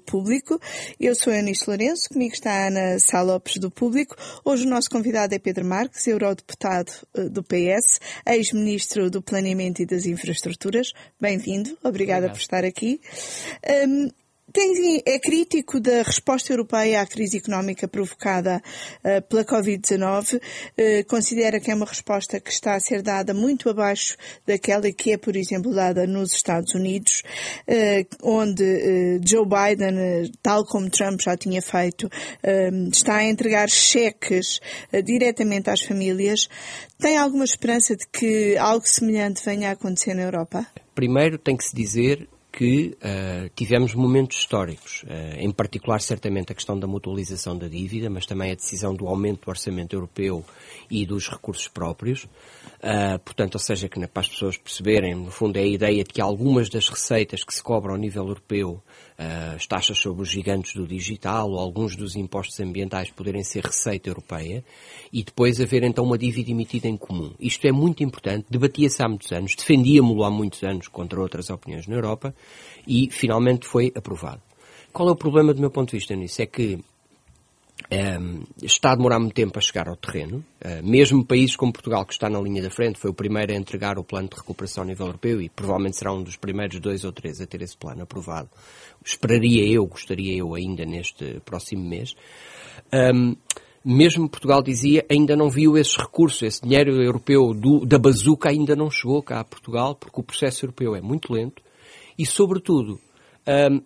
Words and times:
Público. 0.00 0.60
Eu 0.98 1.14
sou 1.14 1.32
a 1.32 1.36
Eunice 1.36 1.64
Lourenço, 1.66 2.08
comigo 2.08 2.34
está 2.34 2.50
a 2.50 2.66
Ana 2.68 2.98
Sá 2.98 3.22
Lopes 3.22 3.58
do 3.58 3.70
Público. 3.70 4.16
Hoje 4.44 4.66
o 4.66 4.70
nosso 4.70 4.90
convidado 4.90 5.34
é 5.34 5.38
Pedro 5.38 5.64
Marques, 5.64 6.06
eurodeputado 6.06 6.92
eh, 7.14 7.28
do 7.28 7.42
PS, 7.42 8.00
ex-ministro 8.26 9.10
do 9.10 9.22
Planeamento 9.22 9.82
e 9.82 9.86
das 9.86 10.06
Infraestruturas. 10.06 10.92
Bem-vindo, 11.20 11.70
obrigada 11.82 12.26
Obrigado. 12.26 12.32
por 12.32 12.40
estar 12.40 12.64
aqui. 12.64 13.00
Um, 13.86 14.10
tem, 14.52 15.02
é 15.06 15.18
crítico 15.18 15.80
da 15.80 16.02
resposta 16.02 16.52
europeia 16.52 17.00
à 17.00 17.06
crise 17.06 17.38
económica 17.38 17.88
provocada 17.88 18.62
uh, 18.98 19.22
pela 19.22 19.44
Covid-19. 19.44 20.36
Uh, 20.36 20.40
considera 21.08 21.58
que 21.58 21.70
é 21.70 21.74
uma 21.74 21.86
resposta 21.86 22.38
que 22.38 22.50
está 22.50 22.74
a 22.74 22.80
ser 22.80 23.02
dada 23.02 23.32
muito 23.32 23.70
abaixo 23.70 24.16
daquela 24.46 24.90
que 24.92 25.12
é, 25.12 25.16
por 25.16 25.36
exemplo, 25.36 25.74
dada 25.74 26.06
nos 26.06 26.34
Estados 26.34 26.74
Unidos, 26.74 27.22
uh, 27.66 28.06
onde 28.22 29.20
Joe 29.26 29.46
Biden, 29.46 30.30
tal 30.42 30.64
como 30.66 30.90
Trump 30.90 31.20
já 31.20 31.36
tinha 31.36 31.62
feito, 31.62 32.10
está 32.92 33.16
a 33.16 33.24
entregar 33.24 33.68
cheques 33.68 34.60
diretamente 35.04 35.70
às 35.70 35.82
famílias. 35.82 36.48
Tem 36.98 37.16
alguma 37.16 37.44
esperança 37.44 37.96
de 37.96 38.06
que 38.06 38.56
algo 38.56 38.86
semelhante 38.86 39.44
venha 39.44 39.70
a 39.70 39.72
acontecer 39.72 40.14
na 40.14 40.22
Europa? 40.22 40.66
Primeiro 40.94 41.38
tem 41.38 41.56
que 41.56 41.64
se 41.64 41.74
dizer 41.74 42.28
que 42.52 42.98
uh, 42.98 43.48
tivemos 43.56 43.94
momentos 43.94 44.36
históricos, 44.36 45.04
uh, 45.04 45.38
em 45.38 45.50
particular 45.50 46.00
certamente 46.02 46.52
a 46.52 46.54
questão 46.54 46.78
da 46.78 46.86
mutualização 46.86 47.56
da 47.56 47.66
dívida, 47.66 48.10
mas 48.10 48.26
também 48.26 48.52
a 48.52 48.54
decisão 48.54 48.94
do 48.94 49.08
aumento 49.08 49.46
do 49.46 49.48
orçamento 49.48 49.96
europeu 49.96 50.44
e 50.90 51.06
dos 51.06 51.30
recursos 51.30 51.66
próprios. 51.66 52.28
Uh, 52.82 53.16
portanto, 53.20 53.54
ou 53.54 53.60
seja, 53.60 53.88
que 53.88 54.04
para 54.08 54.22
as 54.22 54.28
pessoas 54.28 54.56
perceberem, 54.56 55.14
no 55.14 55.30
fundo 55.30 55.56
é 55.56 55.60
a 55.60 55.66
ideia 55.66 56.02
de 56.02 56.10
que 56.10 56.20
algumas 56.20 56.68
das 56.68 56.88
receitas 56.88 57.44
que 57.44 57.54
se 57.54 57.62
cobram 57.62 57.94
ao 57.94 58.00
nível 58.00 58.26
europeu 58.26 58.82
uh, 59.16 59.54
as 59.54 59.64
taxas 59.68 59.98
sobre 59.98 60.22
os 60.22 60.28
gigantes 60.28 60.74
do 60.74 60.84
digital 60.84 61.48
ou 61.48 61.60
alguns 61.60 61.94
dos 61.94 62.16
impostos 62.16 62.58
ambientais 62.58 63.08
poderem 63.08 63.44
ser 63.44 63.62
receita 63.64 64.10
europeia 64.10 64.64
e 65.12 65.22
depois 65.22 65.60
haver 65.60 65.84
então 65.84 66.04
uma 66.04 66.18
dívida 66.18 66.50
emitida 66.50 66.88
em 66.88 66.96
comum. 66.96 67.32
Isto 67.38 67.68
é 67.68 67.72
muito 67.72 68.02
importante, 68.02 68.46
debatia-se 68.50 69.00
há 69.00 69.08
muitos 69.08 69.30
anos, 69.30 69.54
defendíamos-lo 69.54 70.24
há 70.24 70.30
muitos 70.30 70.64
anos 70.64 70.88
contra 70.88 71.20
outras 71.20 71.50
opiniões 71.50 71.86
na 71.86 71.94
Europa 71.94 72.34
e 72.84 73.08
finalmente 73.12 73.64
foi 73.64 73.92
aprovado. 73.94 74.42
Qual 74.92 75.08
é 75.08 75.12
o 75.12 75.16
problema 75.16 75.54
do 75.54 75.60
meu 75.60 75.70
ponto 75.70 75.90
de 75.90 75.98
vista 75.98 76.16
nisso? 76.16 76.42
É 76.42 76.46
que 76.46 76.80
um, 77.90 77.94
ehm, 77.94 78.42
está 78.62 78.92
a 78.92 78.94
demorar 78.94 79.18
muito 79.18 79.34
tempo 79.34 79.58
a 79.58 79.62
chegar 79.62 79.88
ao 79.88 79.96
terreno. 79.96 80.44
Uh, 80.64 80.86
mesmo 80.86 81.24
países 81.24 81.56
como 81.56 81.72
Portugal, 81.72 82.04
que 82.04 82.12
está 82.12 82.28
na 82.28 82.40
linha 82.40 82.62
da 82.62 82.70
frente, 82.70 82.98
foi 82.98 83.10
o 83.10 83.14
primeiro 83.14 83.52
a 83.52 83.56
entregar 83.56 83.98
o 83.98 84.04
plano 84.04 84.28
de 84.28 84.36
recuperação 84.36 84.84
a 84.84 84.86
nível 84.86 85.06
europeu 85.06 85.40
e 85.40 85.48
provavelmente 85.48 85.96
será 85.96 86.12
um 86.12 86.22
dos 86.22 86.36
primeiros 86.36 86.78
dois 86.80 87.04
ou 87.04 87.12
três 87.12 87.40
a 87.40 87.46
ter 87.46 87.62
esse 87.62 87.76
plano 87.76 88.02
aprovado. 88.02 88.48
Esperaria 89.04 89.66
eu, 89.66 89.86
gostaria 89.86 90.36
eu 90.36 90.54
ainda 90.54 90.84
neste 90.84 91.40
próximo 91.44 91.88
mês. 91.88 92.14
Um, 92.92 92.98
ehm, 92.98 93.36
mesmo 93.84 94.28
Portugal 94.28 94.62
dizia, 94.62 95.04
ainda 95.10 95.34
não 95.34 95.50
viu 95.50 95.76
esses 95.76 95.96
recursos, 95.96 96.42
esse 96.42 96.62
dinheiro 96.62 97.02
europeu 97.02 97.52
do, 97.52 97.84
da 97.84 97.98
bazuca 97.98 98.48
ainda 98.48 98.76
não 98.76 98.88
chegou 98.88 99.20
cá 99.22 99.40
a 99.40 99.44
Portugal, 99.44 99.96
porque 99.96 100.20
o 100.20 100.22
processo 100.22 100.64
europeu 100.64 100.94
é 100.94 101.00
muito 101.00 101.32
lento 101.32 101.60
e, 102.16 102.24
sobretudo, 102.24 103.00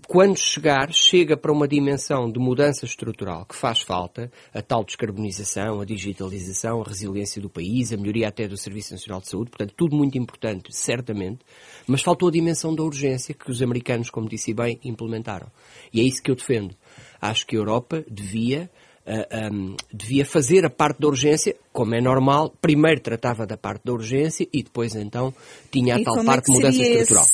quando 0.06 0.36
chegar, 0.36 0.92
chega 0.92 1.36
para 1.36 1.52
uma 1.52 1.66
dimensão 1.66 2.30
de 2.30 2.38
mudança 2.38 2.84
estrutural 2.84 3.46
que 3.46 3.56
faz 3.56 3.80
falta, 3.80 4.30
a 4.52 4.60
tal 4.60 4.84
descarbonização, 4.84 5.80
a 5.80 5.84
digitalização, 5.84 6.82
a 6.82 6.84
resiliência 6.84 7.40
do 7.40 7.48
país, 7.48 7.92
a 7.92 7.96
melhoria 7.96 8.28
até 8.28 8.46
do 8.46 8.56
Serviço 8.56 8.92
Nacional 8.92 9.20
de 9.20 9.28
Saúde, 9.28 9.50
portanto, 9.50 9.72
tudo 9.74 9.96
muito 9.96 10.18
importante, 10.18 10.74
certamente, 10.76 11.40
mas 11.86 12.02
faltou 12.02 12.28
a 12.28 12.32
dimensão 12.32 12.74
da 12.74 12.82
urgência 12.82 13.34
que 13.34 13.50
os 13.50 13.62
americanos, 13.62 14.10
como 14.10 14.28
disse 14.28 14.52
bem, 14.52 14.78
implementaram. 14.84 15.50
E 15.92 16.00
é 16.00 16.04
isso 16.04 16.22
que 16.22 16.30
eu 16.30 16.36
defendo. 16.36 16.76
Acho 17.20 17.46
que 17.46 17.56
a 17.56 17.58
Europa 17.58 18.04
devia 18.10 18.70
uh, 19.06 19.26
ah, 19.30 19.48
um, 19.52 19.76
devia 19.92 20.24
fazer 20.24 20.64
a 20.64 20.70
parte 20.70 21.00
da 21.00 21.06
urgência, 21.06 21.54
como 21.72 21.94
é 21.94 22.00
normal, 22.00 22.52
primeiro 22.60 23.00
tratava 23.00 23.46
da 23.46 23.56
parte 23.56 23.84
da 23.84 23.92
urgência 23.92 24.46
e 24.52 24.62
depois 24.62 24.94
então 24.94 25.32
tinha 25.70 25.94
a 25.94 26.00
e 26.00 26.04
tal 26.04 26.18
é 26.18 26.24
parte 26.24 26.50
é 26.50 26.52
de 26.52 26.58
mudança 26.58 26.82
estrutural. 26.82 27.24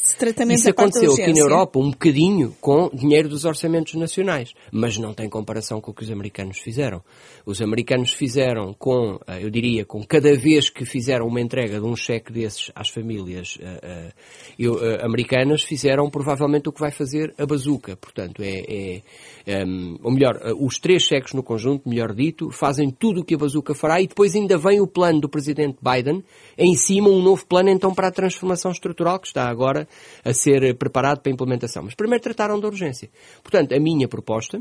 Isso 0.50 0.70
aconteceu 0.70 1.12
aqui 1.12 1.32
na 1.32 1.40
Europa 1.40 1.78
um 1.78 1.90
bocadinho 1.90 2.54
com 2.60 2.90
dinheiro 2.92 3.28
dos 3.28 3.44
orçamentos 3.44 3.94
nacionais, 3.94 4.52
mas 4.70 4.98
não 4.98 5.14
tem 5.14 5.28
comparação 5.28 5.80
com 5.80 5.90
o 5.90 5.94
que 5.94 6.02
os 6.02 6.10
americanos 6.10 6.58
fizeram. 6.58 7.02
Os 7.46 7.62
americanos 7.62 8.12
fizeram 8.12 8.74
com, 8.74 9.14
uh, 9.14 9.22
eu 9.40 9.50
diria, 9.50 9.84
com 9.84 10.04
cada 10.04 10.36
vez 10.36 10.68
que 10.68 10.84
fizeram 10.84 11.26
uma 11.26 11.40
entrega 11.40 11.80
de 11.80 11.86
um 11.86 11.96
cheque 11.96 12.32
desses 12.32 12.70
às 12.74 12.88
famílias 12.88 13.56
uh, 13.56 14.12
eu, 14.58 14.78
americanas, 15.02 15.62
fizeram 15.62 16.10
provavelmente 16.10 16.68
o 16.68 16.72
que 16.72 16.80
vai 16.80 16.90
fazer 16.90 17.34
a 17.38 17.46
bazuca. 17.46 17.96
Portanto, 17.96 18.42
é, 18.42 19.02
é 19.46 19.64
um, 19.64 19.98
ou 20.02 20.12
melhor, 20.12 20.40
os 20.58 20.78
três 20.78 21.02
cheques 21.02 21.32
no 21.32 21.42
conjunto 21.42 21.61
conjunto, 21.62 21.88
melhor 21.88 22.12
dito, 22.12 22.50
fazem 22.50 22.90
tudo 22.90 23.20
o 23.20 23.24
que 23.24 23.34
a 23.34 23.38
Bazuca 23.38 23.74
fará 23.74 24.00
e 24.00 24.08
depois 24.08 24.34
ainda 24.34 24.58
vem 24.58 24.80
o 24.80 24.86
plano 24.86 25.20
do 25.20 25.28
presidente 25.28 25.78
Biden, 25.80 26.24
em 26.58 26.74
cima 26.74 27.08
um 27.08 27.22
novo 27.22 27.46
plano 27.46 27.70
então 27.70 27.94
para 27.94 28.08
a 28.08 28.10
transformação 28.10 28.72
estrutural 28.72 29.20
que 29.20 29.28
está 29.28 29.48
agora 29.48 29.86
a 30.24 30.34
ser 30.34 30.76
preparado 30.76 31.20
para 31.20 31.30
implementação. 31.30 31.84
Mas 31.84 31.94
primeiro 31.94 32.22
trataram 32.22 32.58
da 32.58 32.66
urgência. 32.66 33.08
Portanto, 33.42 33.74
a 33.74 33.80
minha 33.80 34.08
proposta, 34.08 34.60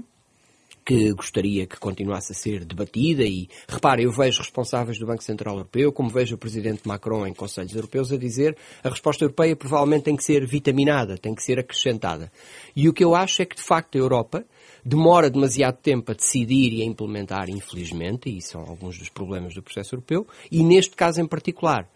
que 0.92 1.14
gostaria 1.14 1.66
que 1.66 1.80
continuasse 1.80 2.34
a 2.34 2.36
ser 2.36 2.66
debatida 2.66 3.24
e, 3.24 3.48
repare, 3.66 4.04
eu 4.04 4.12
vejo 4.12 4.40
responsáveis 4.40 5.00
do 5.00 5.06
Banco 5.06 5.24
Central 5.24 5.56
Europeu, 5.56 5.94
como 5.94 6.10
vejo 6.10 6.36
o 6.36 6.38
Presidente 6.38 6.86
Macron 6.86 7.26
em 7.26 7.34
Conselhos 7.34 7.74
Europeus, 7.74 8.12
a 8.12 8.18
dizer 8.18 8.58
a 8.84 8.90
resposta 8.90 9.24
europeia 9.24 9.56
provavelmente 9.56 10.04
tem 10.04 10.18
que 10.18 10.24
ser 10.24 10.46
vitaminada, 10.46 11.18
tem 11.18 11.34
que 11.34 11.44
ser 11.44 11.58
acrescentada. 11.60 12.30
E 12.76 12.90
o 12.90 12.94
que 12.94 13.06
eu 13.06 13.16
acho 13.16 13.42
é 13.42 13.46
que, 13.46 13.56
de 13.56 13.62
facto, 13.62 13.96
a 13.96 14.00
Europa 14.00 14.44
demora 14.84 15.30
demasiado 15.30 15.78
tempo 15.78 16.12
a 16.12 16.14
decidir 16.14 16.74
e 16.74 16.82
a 16.82 16.86
implementar, 16.86 17.50
infelizmente, 17.50 18.30
e 18.30 18.42
são 18.42 18.60
alguns 18.60 18.98
dos 18.98 19.08
problemas 19.08 19.54
do 19.54 19.64
processo 19.64 19.96
europeu, 19.96 20.28
e 20.52 20.62
neste 20.62 20.94
caso 20.98 21.22
em 21.22 21.26
particular, 21.26 21.88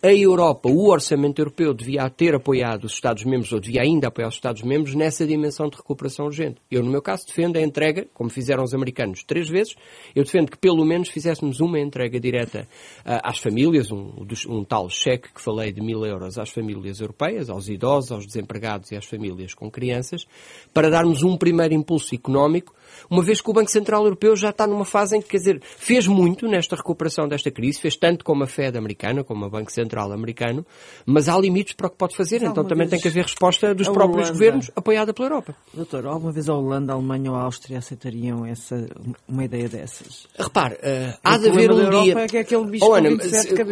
a 0.00 0.12
Europa, 0.12 0.68
o 0.68 0.88
orçamento 0.88 1.40
europeu 1.40 1.74
devia 1.74 2.08
ter 2.08 2.32
apoiado 2.32 2.84
os 2.84 2.92
Estados-membros, 2.92 3.52
ou 3.52 3.58
devia 3.58 3.82
ainda 3.82 4.06
apoiar 4.06 4.28
os 4.28 4.34
Estados-membros, 4.34 4.94
nessa 4.94 5.26
dimensão 5.26 5.68
de 5.68 5.76
recuperação 5.76 6.26
urgente. 6.26 6.60
Eu, 6.70 6.84
no 6.84 6.90
meu 6.90 7.02
caso, 7.02 7.26
defendo 7.26 7.56
a 7.56 7.60
entrega, 7.60 8.06
como 8.14 8.30
fizeram 8.30 8.62
os 8.62 8.72
americanos 8.72 9.24
três 9.24 9.48
vezes, 9.48 9.74
eu 10.14 10.22
defendo 10.22 10.52
que 10.52 10.58
pelo 10.58 10.84
menos 10.84 11.08
fizéssemos 11.08 11.58
uma 11.58 11.80
entrega 11.80 12.20
direta 12.20 12.68
uh, 13.00 13.18
às 13.24 13.38
famílias, 13.38 13.90
um, 13.90 14.24
um, 14.48 14.64
tal 14.64 14.88
cheque 14.88 15.32
que 15.34 15.40
falei 15.40 15.72
de 15.72 15.80
mil 15.80 16.06
euros 16.06 16.38
às 16.38 16.50
famílias 16.50 17.00
europeias, 17.00 17.50
aos 17.50 17.68
idosos, 17.68 18.12
aos 18.12 18.24
desempregados 18.24 18.92
e 18.92 18.96
às 18.96 19.04
famílias 19.04 19.52
com 19.52 19.68
crianças, 19.68 20.28
para 20.72 20.88
darmos 20.88 21.24
um 21.24 21.36
primeiro 21.36 21.74
impulso 21.74 22.14
económico 22.14 22.72
uma 23.10 23.22
vez 23.22 23.40
que 23.40 23.50
o 23.50 23.52
Banco 23.52 23.70
Central 23.70 24.04
Europeu 24.04 24.36
já 24.36 24.50
está 24.50 24.66
numa 24.66 24.84
fase 24.84 25.16
em 25.16 25.20
que, 25.20 25.28
quer 25.28 25.38
dizer, 25.38 25.60
fez 25.62 26.06
muito 26.06 26.46
nesta 26.46 26.76
recuperação 26.76 27.28
desta 27.28 27.50
crise, 27.50 27.80
fez 27.80 27.96
tanto 27.96 28.24
como 28.24 28.44
a 28.44 28.46
Fed 28.46 28.76
americana, 28.76 29.24
como 29.24 29.46
o 29.46 29.50
Banco 29.50 29.72
Central 29.72 29.87
americano, 29.96 30.66
mas 31.06 31.28
há 31.28 31.38
limites 31.38 31.74
para 31.74 31.86
o 31.86 31.90
que 31.90 31.96
pode 31.96 32.16
fazer, 32.16 32.42
então 32.42 32.64
também 32.64 32.88
tem 32.88 33.00
que 33.00 33.08
haver 33.08 33.24
resposta 33.24 33.74
dos 33.74 33.88
próprios 33.88 34.28
Holanda, 34.28 34.32
governos 34.32 34.70
apoiada 34.74 35.14
pela 35.14 35.28
Europa. 35.28 35.54
Doutor, 35.72 36.06
alguma 36.06 36.32
vez 36.32 36.48
a 36.48 36.54
Holanda, 36.54 36.92
a 36.92 36.96
Alemanha 36.96 37.30
ou 37.30 37.36
a 37.36 37.42
Áustria 37.42 37.78
aceitariam 37.78 38.44
essa, 38.44 38.88
uma 39.26 39.44
ideia 39.44 39.68
dessas? 39.68 40.26
Repare, 40.38 40.74
uh, 40.74 41.18
há 41.22 41.38
de 41.38 41.48
haver 41.48 41.70
um 41.70 42.02
dia... 42.02 42.18
É 42.18 42.26
que 42.26 42.36
é 42.36 42.40
aquele 42.40 42.66
bicho 42.66 42.84
oh, 42.84 42.94
Ana, 42.94 43.10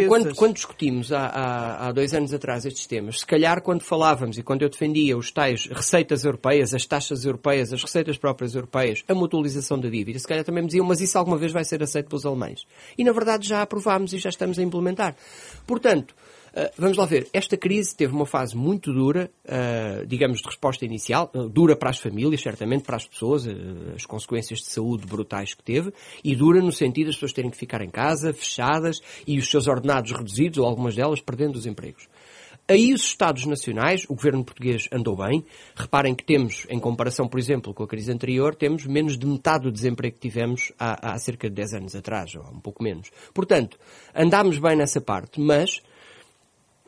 quando, 0.09 0.34
quando, 0.34 0.54
discutimos 0.54 1.12
há, 1.12 1.27
há, 1.27 1.88
há 1.88 1.93
dois 1.93 2.15
anos 2.15 2.33
atrás 2.33 2.65
estes 2.65 2.87
temas, 2.87 3.21
se 3.21 3.27
calhar 3.27 3.60
quando 3.62 3.83
falávamos 3.83 4.38
e 4.38 4.43
quando 4.43 4.62
eu 4.62 4.69
defendia 4.69 5.16
os 5.16 5.31
tais 5.31 5.66
receitas 5.66 6.25
europeias, 6.25 6.72
as 6.75 6.87
taxas 6.87 7.25
europeias, 7.25 7.72
as 7.72 7.83
receitas 7.83 8.16
próprias 8.16 8.54
europeias, 8.54 9.03
a 9.09 9.15
mutualização 9.15 9.78
da 9.78 9.88
dívida. 9.88 10.19
Se 10.19 10.27
calhar 10.27 10.44
também 10.44 10.62
me 10.62 10.69
diziam, 10.69 10.87
mas 10.87 11.00
isso 11.00 11.19
alguma 11.19 11.37
vez 11.37 11.53
vai 11.53 11.65
ser 11.65 11.83
aceito 11.83 12.09
pelos 12.09 12.25
alemães. 12.25 12.66
E 12.97 13.04
na 13.04 13.12
verdade 13.12 13.48
já 13.48 13.62
aprovámos 13.62 14.12
e 14.12 14.19
já 14.19 14.28
estamos 14.28 14.59
a 14.59 14.62
implementar. 14.62 15.16
Portanto, 15.66 16.06
Uh, 16.12 16.72
vamos 16.78 16.97
lá 16.97 17.05
ver, 17.05 17.28
esta 17.34 17.55
crise 17.55 17.94
teve 17.94 18.15
uma 18.15 18.25
fase 18.25 18.56
muito 18.56 18.91
dura, 18.91 19.31
uh, 19.44 20.06
digamos, 20.06 20.39
de 20.39 20.47
resposta 20.47 20.87
inicial, 20.87 21.31
uh, 21.34 21.50
dura 21.50 21.77
para 21.77 21.91
as 21.91 21.99
famílias, 21.99 22.41
certamente, 22.41 22.83
para 22.83 22.97
as 22.97 23.06
pessoas, 23.06 23.47
as 23.94 24.07
consequências 24.07 24.60
de 24.60 24.66
saúde 24.66 25.07
brutais 25.07 25.53
que 25.53 25.63
teve, 25.63 25.92
e 26.25 26.34
dura 26.34 26.63
no 26.63 26.72
sentido 26.72 27.04
de 27.04 27.10
as 27.10 27.16
pessoas 27.16 27.34
terem 27.34 27.51
que 27.51 27.59
ficar 27.59 27.83
em 27.83 27.91
casa, 27.91 28.33
fechadas, 28.33 29.01
e 29.27 29.39
os 29.39 29.51
seus 29.51 29.69
ordenados 29.69 30.13
reduzidos, 30.13 30.59
ou 30.59 30.65
algumas 30.65 30.95
delas, 30.95 31.21
perdendo 31.21 31.57
os 31.57 31.66
empregos. 31.66 32.09
Aí 32.69 32.92
os 32.92 33.03
Estados 33.03 33.47
Nacionais, 33.47 34.04
o 34.09 34.15
governo 34.16 34.45
português 34.45 34.89
andou 34.91 35.15
bem. 35.15 35.45
Reparem 35.77 36.16
que 36.16 36.25
temos, 36.25 36.66
em 36.69 36.81
comparação, 36.81 37.28
por 37.28 37.39
exemplo, 37.39 37.72
com 37.72 37.84
a 37.84 37.86
crise 37.86 38.10
anterior, 38.10 38.57
temos 38.57 38.86
menos 38.86 39.16
de 39.16 39.25
metade 39.25 39.65
do 39.65 39.71
desemprego 39.71 40.16
que 40.16 40.28
tivemos 40.28 40.72
há, 40.77 41.13
há 41.13 41.19
cerca 41.19 41.48
de 41.48 41.54
10 41.54 41.75
anos 41.75 41.95
atrás, 41.95 42.34
ou 42.34 42.42
um 42.42 42.59
pouco 42.59 42.83
menos. 42.83 43.10
Portanto, 43.33 43.78
andámos 44.13 44.59
bem 44.59 44.75
nessa 44.75 45.01
parte, 45.01 45.41
mas 45.41 45.81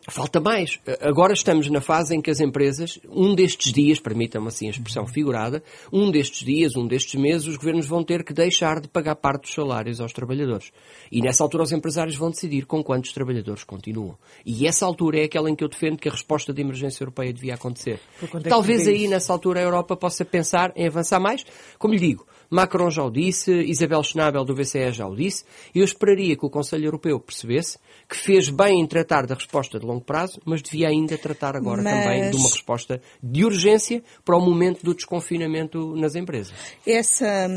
Falta 0.09 0.41
mais. 0.41 0.81
Agora 1.03 1.35
estamos 1.35 1.69
na 1.69 1.83
fase 1.83 2.17
em 2.17 2.23
que 2.23 2.31
as 2.31 2.41
empresas, 2.41 2.99
um 3.11 3.35
destes 3.35 3.73
dias, 3.73 4.01
permitam-me 4.01 4.49
assim 4.49 4.67
a 4.67 4.71
expressão 4.71 5.07
figurada, 5.07 5.63
um 5.93 6.11
destes 6.11 6.47
dias, 6.47 6.77
um 6.77 6.87
destes 6.87 7.21
meses, 7.21 7.47
os 7.47 7.57
governos 7.57 7.87
vão 7.87 8.03
ter 8.03 8.25
que 8.25 8.33
deixar 8.33 8.81
de 8.81 8.89
pagar 8.89 9.17
parte 9.17 9.43
dos 9.43 9.55
salários 9.55 10.01
aos 10.01 10.13
trabalhadores. 10.13 10.73
E 11.13 11.21
nessa 11.21 11.45
altura 11.45 11.65
os 11.65 11.73
empresários 11.73 12.17
vão 12.17 12.31
decidir 12.31 12.65
com 12.65 12.83
quantos 12.83 13.13
trabalhadores 13.13 13.65
continuam. 13.65 14.17
E 14.47 14.67
essa 14.67 14.87
altura 14.87 15.21
é 15.21 15.25
aquela 15.25 15.51
em 15.51 15.55
que 15.55 15.63
eu 15.63 15.69
defendo 15.69 15.99
que 15.99 16.09
a 16.09 16.13
resposta 16.13 16.55
de 16.55 16.63
emergência 16.63 17.03
europeia 17.03 17.33
devia 17.33 17.55
acontecer. 17.55 18.01
É 18.23 18.49
Talvez 18.49 18.89
aí, 18.89 19.07
nessa 19.09 19.33
altura, 19.33 19.61
a 19.61 19.63
Europa 19.63 19.95
possa 19.95 20.25
pensar 20.25 20.73
em 20.75 20.87
avançar 20.87 21.21
mais. 21.21 21.45
Como 21.79 21.93
lhe 21.93 22.01
digo, 22.01 22.27
Macron 22.51 22.91
já 22.91 23.05
o 23.05 23.11
disse, 23.11 23.53
Isabel 23.53 24.03
Schnabel 24.03 24.45
do 24.45 24.55
BCE 24.55 24.93
já 24.93 25.07
o 25.07 25.15
disse, 25.15 25.45
eu 25.75 25.85
esperaria 25.85 26.37
que 26.37 26.47
o 26.47 26.51
Conselho 26.51 26.87
Europeu 26.87 27.21
percebesse 27.21 27.79
que 28.09 28.17
fez 28.17 28.49
bem 28.49 28.81
em 28.81 28.87
tratar 28.87 29.27
da 29.27 29.35
resposta 29.35 29.79
de 29.79 29.85
longo 29.85 30.01
prazo, 30.01 30.41
mas 30.45 30.63
devia 30.63 30.89
ainda 30.89 31.19
tratar 31.19 31.55
agora 31.55 31.83
mas... 31.83 32.05
também 32.05 32.31
de 32.31 32.37
uma 32.37 32.49
resposta 32.49 33.03
de 33.23 33.45
urgência 33.45 34.03
para 34.25 34.37
o 34.37 34.41
momento 34.41 34.83
do 34.83 34.95
desconfinamento 34.95 35.95
nas 35.95 36.15
empresas. 36.15 36.55
Essa, 36.87 37.49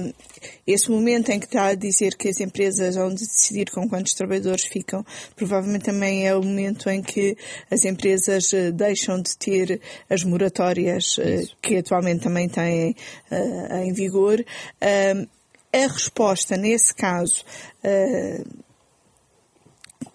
esse 0.67 0.91
momento 0.91 1.29
em 1.29 1.39
que 1.39 1.45
está 1.45 1.67
a 1.67 1.75
dizer 1.75 2.15
que 2.17 2.27
as 2.27 2.41
empresas 2.41 2.95
vão 2.95 3.09
decidir 3.09 3.71
com 3.71 3.87
quantos 3.87 4.13
trabalhadores 4.13 4.65
ficam, 4.65 5.05
provavelmente 5.35 5.85
também 5.85 6.27
é 6.27 6.35
o 6.35 6.43
momento 6.43 6.89
em 6.89 7.01
que 7.01 7.37
as 7.69 7.85
empresas 7.85 8.53
eh, 8.53 8.71
deixam 8.71 9.21
de 9.21 9.37
ter 9.37 9.79
as 10.09 10.23
moratórias 10.23 11.17
eh, 11.19 11.35
Isso. 11.35 11.57
que 11.61 11.77
atualmente 11.77 12.23
também 12.23 12.49
têm 12.49 12.95
uh, 13.31 13.75
em 13.83 13.93
vigor. 13.93 14.43
Uh, 14.81 15.27
a 15.73 15.87
resposta, 15.87 16.57
nesse 16.57 16.93
caso, 16.93 17.43
uh, 17.83 18.63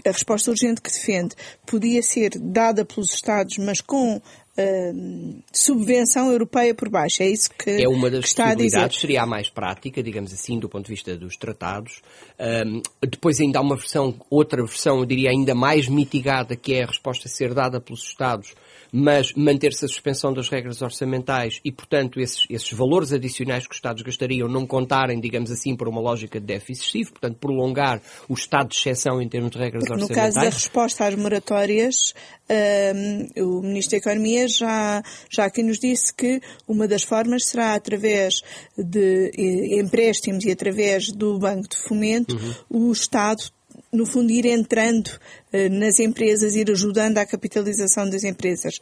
a 0.05 0.11
resposta 0.11 0.51
urgente 0.51 0.81
que 0.81 0.91
defende 0.91 1.35
podia 1.65 2.03
ser 2.03 2.33
dada 2.39 2.85
pelos 2.85 3.13
Estados, 3.13 3.59
mas 3.59 3.81
com 3.81 4.21
Uh, 4.59 5.43
subvenção 5.53 6.33
europeia 6.33 6.75
por 6.75 6.89
baixo. 6.89 7.23
É 7.23 7.29
isso 7.29 7.51
que, 7.51 7.69
é 7.73 7.87
uma 7.87 8.09
das 8.09 8.21
que 8.21 8.29
está 8.29 8.49
a 8.49 8.55
dizer. 8.55 8.91
Seria 8.91 9.25
a 9.25 9.27
mais 9.27 9.51
prática, 9.51 10.03
digamos 10.03 10.33
assim, 10.33 10.59
do 10.59 10.67
ponto 10.67 10.87
de 10.87 10.93
vista 10.93 11.15
dos 11.15 11.37
tratados. 11.37 12.01
Um, 12.41 12.81
depois 13.07 13.39
ainda 13.39 13.59
há 13.59 13.61
uma 13.61 13.77
versão, 13.77 14.19
outra 14.31 14.65
versão, 14.65 15.01
eu 15.01 15.05
diria 15.05 15.29
ainda 15.29 15.55
mais 15.55 15.89
mitigada, 15.89 16.57
que 16.57 16.73
é 16.73 16.85
a 16.85 16.87
resposta 16.87 17.29
ser 17.29 17.53
dada 17.53 17.83
pelos 17.83 18.03
Estados 18.03 18.55
mas 18.99 19.35
manter-se 19.35 19.85
a 19.85 19.89
suspensão 19.89 20.33
das 20.33 20.49
regras 20.49 20.81
orçamentais 20.81 21.61
e, 21.63 21.71
portanto, 21.71 22.19
esses, 22.19 22.47
esses 22.49 22.73
valores 22.73 23.13
adicionais 23.13 23.67
que 23.67 23.73
os 23.73 23.77
Estados 23.77 24.03
gastariam 24.03 24.49
não 24.49 24.67
contarem, 24.67 25.21
digamos 25.21 25.51
assim, 25.51 25.77
por 25.77 25.87
uma 25.87 26.01
lógica 26.01 26.41
de 26.41 26.47
déficit 26.47 26.87
excessivo, 26.87 27.11
portanto, 27.13 27.37
prolongar 27.37 28.01
o 28.27 28.33
estado 28.33 28.71
de 28.71 28.77
exceção 28.77 29.21
em 29.21 29.29
termos 29.29 29.51
de 29.51 29.59
regras 29.59 29.85
Porque 29.85 30.03
orçamentais. 30.03 30.35
No 30.35 30.41
caso 30.41 30.47
da 30.47 30.57
resposta 30.57 31.07
às 31.07 31.15
moratórias, 31.15 32.15
um, 32.49 33.59
o 33.59 33.63
Ministro 33.63 33.93
da 33.93 33.97
Economia 33.99 34.49
já, 34.49 35.03
já 35.31 35.45
aqui 35.45 35.63
nos 35.63 35.79
disse 35.79 36.15
que 36.15 36.41
uma 36.67 36.89
das 36.89 37.03
formas 37.03 37.45
será 37.45 37.75
através 37.75 38.41
de 38.79 39.31
eh, 39.37 39.79
empréstimos 39.79 40.43
e 40.47 40.51
através 40.51 41.13
do 41.13 41.39
Banco 41.39 41.69
de 41.69 41.77
Fomento, 41.77 42.35
uhum. 42.35 42.89
o 42.89 42.93
Estado 42.93 43.43
no 43.93 44.05
fundo, 44.05 44.31
ir 44.31 44.47
entrando 44.47 45.11
eh, 45.53 45.69
nas 45.69 45.99
empresas, 45.99 46.55
ir 46.55 46.71
ajudando 46.71 47.19
à 47.19 47.27
capitalização 47.27 48.09
das 48.09 48.25
empresas. 48.25 48.79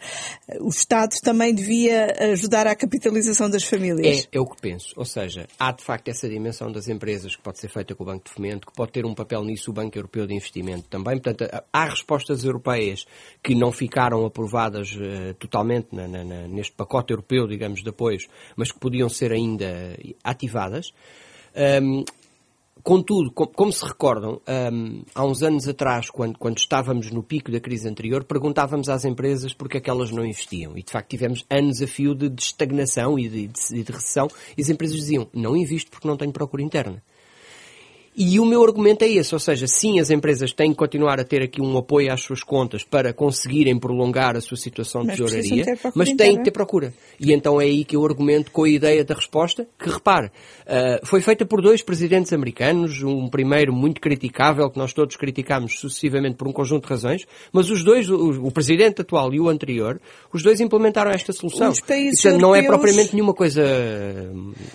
O 0.60 0.68
Estado 0.68 1.14
também 1.22 1.54
devia 1.54 2.06
ajudar 2.32 2.66
à 2.66 2.74
capitalização 2.74 3.48
das 3.48 3.64
famílias. 3.64 4.26
É, 4.32 4.36
é 4.36 4.40
o 4.40 4.46
que 4.46 4.60
penso. 4.60 4.92
Ou 4.96 5.04
seja, 5.04 5.46
há 5.58 5.72
de 5.72 5.84
facto 5.84 6.08
essa 6.08 6.28
dimensão 6.28 6.72
das 6.72 6.88
empresas 6.88 7.36
que 7.36 7.42
pode 7.42 7.58
ser 7.58 7.68
feita 7.68 7.94
com 7.94 8.02
o 8.02 8.06
Banco 8.06 8.24
de 8.24 8.32
Fomento, 8.32 8.66
que 8.66 8.72
pode 8.72 8.92
ter 8.92 9.04
um 9.04 9.14
papel 9.14 9.44
nisso 9.44 9.70
o 9.70 9.74
Banco 9.74 9.96
Europeu 9.96 10.26
de 10.26 10.34
Investimento 10.34 10.88
também. 10.88 11.20
Portanto, 11.20 11.48
há 11.72 11.84
respostas 11.84 12.44
europeias 12.44 13.04
que 13.42 13.54
não 13.54 13.70
ficaram 13.70 14.24
aprovadas 14.24 14.94
uh, 14.94 15.34
totalmente 15.38 15.88
na, 15.92 16.08
na, 16.08 16.24
neste 16.48 16.72
pacote 16.72 17.12
europeu, 17.12 17.46
digamos, 17.46 17.82
de 17.82 17.88
apoios, 17.90 18.26
mas 18.56 18.72
que 18.72 18.78
podiam 18.78 19.08
ser 19.08 19.32
ainda 19.32 19.96
ativadas. 20.22 20.92
Um, 21.82 22.04
Contudo, 22.82 23.30
como 23.30 23.72
se 23.72 23.84
recordam, 23.84 24.42
um, 24.46 25.02
há 25.14 25.24
uns 25.24 25.42
anos 25.42 25.66
atrás, 25.66 26.10
quando, 26.10 26.38
quando, 26.38 26.58
estávamos 26.58 27.10
no 27.10 27.22
pico 27.22 27.50
da 27.50 27.58
crise 27.58 27.88
anterior, 27.88 28.24
perguntávamos 28.24 28.90
às 28.90 29.06
empresas 29.06 29.54
porque 29.54 29.78
é 29.78 29.80
que 29.80 29.88
elas 29.88 30.10
não 30.10 30.24
investiam. 30.24 30.76
E, 30.76 30.82
de 30.82 30.92
facto, 30.92 31.08
tivemos 31.08 31.46
anos 31.48 31.80
a 31.80 31.86
fio 31.86 32.14
de, 32.14 32.28
de 32.28 32.42
estagnação 32.42 33.18
e 33.18 33.28
de, 33.28 33.46
de, 33.46 33.82
de 33.82 33.92
recessão. 33.92 34.28
E 34.56 34.60
as 34.60 34.68
empresas 34.68 34.96
diziam, 34.96 35.28
não 35.32 35.56
invisto 35.56 35.90
porque 35.90 36.06
não 36.06 36.16
tenho 36.16 36.32
procura 36.32 36.62
interna. 36.62 37.02
E 38.16 38.38
o 38.38 38.44
meu 38.44 38.62
argumento 38.62 39.02
é 39.02 39.08
esse, 39.08 39.34
ou 39.34 39.40
seja, 39.40 39.66
sim, 39.66 39.98
as 39.98 40.08
empresas 40.08 40.52
têm 40.52 40.70
que 40.70 40.76
continuar 40.76 41.18
a 41.18 41.24
ter 41.24 41.42
aqui 41.42 41.60
um 41.60 41.76
apoio 41.76 42.12
às 42.12 42.22
suas 42.22 42.44
contas 42.44 42.84
para 42.84 43.12
conseguirem 43.12 43.76
prolongar 43.76 44.36
a 44.36 44.40
sua 44.40 44.56
situação 44.56 45.02
de 45.02 45.16
tesouraria, 45.16 45.64
mas 45.94 46.12
têm 46.12 46.36
que 46.36 46.44
ter 46.44 46.50
procura. 46.52 46.94
E 47.18 47.32
então 47.32 47.60
é 47.60 47.64
aí 47.64 47.84
que 47.84 47.96
eu 47.96 48.04
argumento 48.04 48.52
com 48.52 48.62
a 48.64 48.68
ideia 48.68 49.04
da 49.04 49.14
resposta, 49.14 49.66
que 49.76 49.90
repare, 49.90 50.28
uh, 50.28 51.04
foi 51.04 51.20
feita 51.20 51.44
por 51.44 51.60
dois 51.60 51.82
presidentes 51.82 52.32
americanos, 52.32 53.02
um 53.02 53.28
primeiro 53.28 53.72
muito 53.72 54.00
criticável, 54.00 54.70
que 54.70 54.78
nós 54.78 54.92
todos 54.92 55.16
criticámos 55.16 55.80
sucessivamente 55.80 56.36
por 56.36 56.46
um 56.46 56.52
conjunto 56.52 56.84
de 56.84 56.90
razões, 56.90 57.26
mas 57.52 57.68
os 57.68 57.82
dois, 57.82 58.08
o, 58.08 58.46
o 58.46 58.52
presidente 58.52 59.00
atual 59.00 59.34
e 59.34 59.40
o 59.40 59.48
anterior, 59.48 60.00
os 60.32 60.40
dois 60.40 60.60
implementaram 60.60 61.10
esta 61.10 61.32
solução. 61.32 61.70
Os 61.70 61.80
países 61.80 62.22
Portanto, 62.22 62.40
não 62.40 62.54
é 62.54 62.62
propriamente 62.62 63.12
nenhuma 63.12 63.34
coisa 63.34 63.64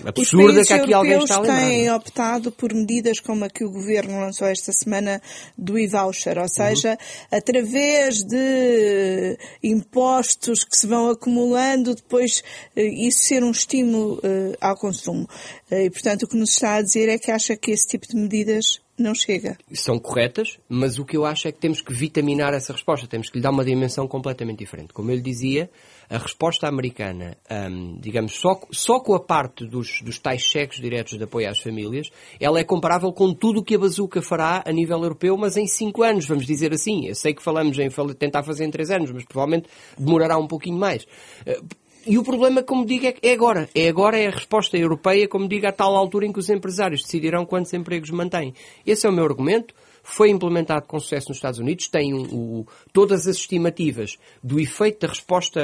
absurda 0.06 0.62
que 0.66 0.74
aqui 0.74 0.94
alguém 0.94 1.20
está 1.20 1.36
a 1.36 1.40
lembrar. 1.40 1.56
Os 1.56 1.62
países 1.62 1.78
têm 1.78 1.92
optado 1.94 2.52
por 2.52 2.74
medidas 2.74 3.20
como 3.30 3.46
a 3.46 3.50
que 3.50 3.64
o 3.64 3.70
Governo 3.70 4.20
lançou 4.20 4.48
esta 4.48 4.72
semana 4.72 5.22
do 5.56 5.78
e-voucher, 5.78 6.40
ou 6.40 6.50
seja, 6.50 6.94
uhum. 6.94 7.38
através 7.38 8.24
de 8.24 9.38
impostos 9.62 10.64
que 10.64 10.76
se 10.76 10.88
vão 10.88 11.12
acumulando, 11.12 11.94
depois 11.94 12.44
eh, 12.76 12.88
isso 12.88 13.20
ser 13.20 13.44
um 13.44 13.52
estímulo 13.52 14.20
eh, 14.24 14.58
ao 14.60 14.76
consumo. 14.76 15.30
Eh, 15.70 15.86
e, 15.86 15.90
portanto, 15.92 16.24
o 16.24 16.28
que 16.28 16.36
nos 16.36 16.50
está 16.50 16.78
a 16.78 16.82
dizer 16.82 17.08
é 17.08 17.20
que 17.20 17.30
acha 17.30 17.56
que 17.56 17.70
esse 17.70 17.86
tipo 17.86 18.08
de 18.08 18.16
medidas 18.16 18.82
não 18.98 19.14
chega. 19.14 19.56
São 19.76 20.00
corretas, 20.00 20.58
mas 20.68 20.98
o 20.98 21.06
que 21.06 21.16
eu 21.16 21.24
acho 21.24 21.48
é 21.48 21.52
que 21.52 21.60
temos 21.60 21.82
que 21.82 21.94
vitaminar 21.94 22.56
essa 22.56 22.74
resposta, 22.74 23.06
temos 23.06 23.30
que 23.30 23.38
lhe 23.38 23.44
dar 23.44 23.52
uma 23.52 23.64
dimensão 23.64 24.08
completamente 24.08 24.58
diferente. 24.58 24.92
Como 24.92 25.12
eu 25.12 25.16
lhe 25.18 25.22
dizia, 25.22 25.70
a 26.10 26.18
resposta 26.18 26.68
americana, 26.68 27.38
um, 27.52 28.00
digamos, 28.00 28.34
só, 28.34 28.60
só 28.72 29.00
com 29.00 29.14
a 29.14 29.20
parte 29.20 29.66
dos, 29.66 30.02
dos 30.02 30.18
tais 30.18 30.42
cheques 30.42 30.82
diretos 30.82 31.18
de 31.18 31.24
apoio 31.24 31.50
às 31.50 31.60
famílias, 31.60 32.10
ela 32.40 32.60
é 32.60 32.64
comparável 32.64 33.14
com 33.14 33.34
tudo 33.34 33.60
o 33.60 33.64
que 33.64 33.76
a 33.76 33.80
bazuca 33.80 34.22
fará 34.22 34.64
a 34.66 34.72
nível 34.72 35.02
europeu, 35.04 35.38
mas 35.38 35.56
em 35.56 35.68
cinco 35.68 36.02
anos, 36.02 36.26
vamos 36.26 36.48
dizer 36.48 36.74
assim. 36.74 37.08
Eu 37.08 37.16
sei 37.16 37.34
que 37.34 37.44
falamos 37.44 37.78
em 37.78 37.90
tentar 38.18 38.44
fazer 38.44 38.66
em 38.66 38.72
três 38.72 38.90
anos, 38.90 39.12
mas 39.12 39.24
provavelmente 39.24 39.70
demorará 39.98 40.38
um 40.38 40.48
pouquinho 40.48 40.80
mais. 40.80 41.04
Uh, 41.46 41.64
e 42.08 42.18
o 42.18 42.24
problema, 42.24 42.64
como 42.64 42.86
digo, 42.86 43.06
é, 43.06 43.16
é 43.22 43.34
agora. 43.34 43.70
É 43.76 43.88
agora, 43.88 44.18
é 44.18 44.28
a 44.28 44.32
resposta 44.32 44.78
europeia, 44.78 45.28
como 45.28 45.48
digo, 45.48 45.68
a 45.68 45.72
tal 45.72 45.96
altura 45.96 46.26
em 46.26 46.32
que 46.32 46.40
os 46.40 46.50
empresários 46.50 47.04
decidirão 47.04 47.46
quantos 47.46 47.74
empregos 47.74 48.10
mantêm. 48.10 48.54
Esse 48.86 49.06
é 49.06 49.10
o 49.10 49.14
meu 49.14 49.26
argumento 49.26 49.76
foi 50.10 50.30
implementado 50.30 50.86
com 50.88 51.00
sucesso 51.00 51.30
nos 51.30 51.38
Estados 51.38 51.60
Unidos, 51.60 51.88
tem 51.88 52.14
um, 52.14 52.24
um, 52.24 52.66
todas 52.92 53.28
as 53.28 53.38
estimativas 53.38 54.18
do 54.44 54.60
efeito 54.60 55.02
da 55.02 55.08
resposta 55.08 55.62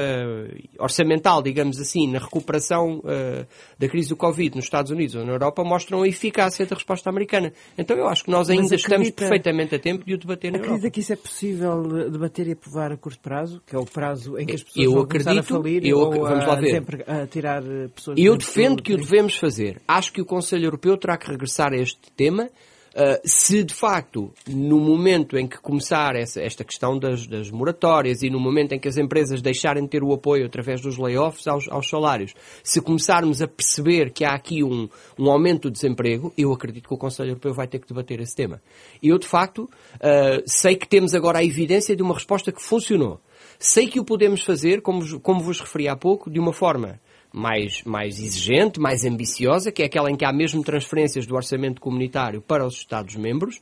orçamental, 0.80 1.42
digamos 1.42 1.80
assim, 1.80 2.07
na 2.12 2.19
recuperação 2.19 3.00
uh, 3.00 3.45
da 3.77 3.88
crise 3.89 4.09
do 4.09 4.15
Covid 4.15 4.56
nos 4.56 4.65
Estados 4.65 4.92
Unidos 4.92 5.15
ou 5.15 5.25
na 5.25 5.33
Europa 5.33 5.63
mostram 5.63 6.03
a 6.03 6.07
eficácia 6.07 6.65
da 6.65 6.75
resposta 6.75 7.10
americana. 7.10 7.51
Então 7.77 7.98
eu 7.98 8.08
acho 8.08 8.24
que 8.24 8.31
nós 8.31 8.50
ainda 8.50 8.63
acredita, 8.65 8.86
estamos 8.86 9.10
perfeitamente 9.12 9.75
a 9.75 9.79
tempo 9.79 10.05
de 10.05 10.13
o 10.13 10.17
debater 10.17 10.51
na 10.51 10.58
Acredita 10.58 10.77
Europa. 10.77 10.93
que 10.93 11.00
isso 11.00 11.13
é 11.13 11.15
possível 11.15 12.10
debater 12.10 12.48
e 12.48 12.51
aprovar 12.51 12.91
a 12.91 12.98
curto 12.98 13.19
prazo, 13.19 13.62
que 13.65 13.75
é 13.75 13.79
o 13.79 13.86
prazo 13.86 14.38
em 14.38 14.46
que 14.46 14.55
as 14.55 14.63
pessoas 14.63 14.86
eu 14.86 14.91
vão 14.93 15.01
acredito, 15.01 15.39
a 15.39 15.43
falir 15.43 15.86
eu, 15.86 15.98
ou 15.98 16.12
vamos 16.12 16.43
a, 16.43 16.48
lá 16.48 16.55
ver. 16.55 16.84
a 17.08 17.27
tirar 17.27 17.63
pessoas... 17.93 18.17
Eu 18.19 18.38
defendo 18.38 18.81
que 18.81 18.93
o 18.93 18.98
devemos 18.98 19.36
fazer. 19.36 19.81
Acho 19.88 20.13
que 20.13 20.22
o 20.22 20.25
Conselho 20.25 20.65
Europeu 20.65 20.98
terá 20.98 21.17
que 21.17 21.29
regressar 21.29 21.74
a 21.74 21.77
este 21.77 22.12
tema 22.15 22.50
Uh, 22.95 23.19
se 23.25 23.61
de 23.61 23.73
facto, 23.73 24.31
no 24.47 24.79
momento 24.79 25.37
em 25.37 25.45
que 25.45 25.57
começar 25.57 26.15
essa, 26.15 26.41
esta 26.41 26.63
questão 26.63 26.97
das, 26.97 27.27
das, 27.27 27.51
moratórias 27.51 28.23
e 28.23 28.29
no 28.29 28.39
momento 28.39 28.71
em 28.71 28.79
que 28.79 28.87
as 28.87 28.95
empresas 28.95 29.41
deixarem 29.41 29.83
de 29.83 29.89
ter 29.89 30.01
o 30.01 30.13
apoio 30.13 30.45
através 30.45 30.79
dos 30.79 30.97
layoffs 30.97 31.45
aos, 31.45 31.67
aos 31.67 31.89
salários, 31.89 32.33
se 32.63 32.79
começarmos 32.79 33.41
a 33.41 33.49
perceber 33.49 34.11
que 34.11 34.23
há 34.23 34.33
aqui 34.33 34.63
um, 34.63 34.87
um, 35.19 35.29
aumento 35.29 35.63
do 35.63 35.71
desemprego, 35.71 36.33
eu 36.37 36.53
acredito 36.53 36.87
que 36.87 36.93
o 36.93 36.97
Conselho 36.97 37.31
Europeu 37.31 37.53
vai 37.53 37.67
ter 37.67 37.79
que 37.79 37.87
debater 37.89 38.21
esse 38.21 38.33
tema. 38.33 38.61
Eu, 39.03 39.17
de 39.17 39.27
facto, 39.27 39.63
uh, 39.95 40.41
sei 40.45 40.77
que 40.77 40.87
temos 40.87 41.13
agora 41.13 41.39
a 41.39 41.43
evidência 41.43 41.97
de 41.97 42.01
uma 42.01 42.13
resposta 42.13 42.49
que 42.49 42.61
funcionou. 42.61 43.19
Sei 43.59 43.87
que 43.87 43.99
o 43.99 44.05
podemos 44.05 44.41
fazer, 44.41 44.81
como, 44.81 45.19
como 45.19 45.41
vos 45.41 45.59
referi 45.59 45.89
há 45.89 45.97
pouco, 45.97 46.29
de 46.29 46.39
uma 46.39 46.53
forma 46.53 47.01
mais, 47.36 47.84
mais 47.84 48.20
exigente, 48.20 48.80
mais 48.80 49.04
ambiciosa, 49.04 49.72
que 49.72 49.84
é 49.84 49.86
aquela 49.86 50.10
em 50.10 50.15
que 50.15 50.25
há 50.25 50.32
mesmo 50.32 50.63
transferências 50.63 51.25
do 51.25 51.36
orçamento 51.36 51.82
comunitário 51.82 52.42
para 52.42 52.65
os 52.65 52.75
Estados-membros. 52.75 53.58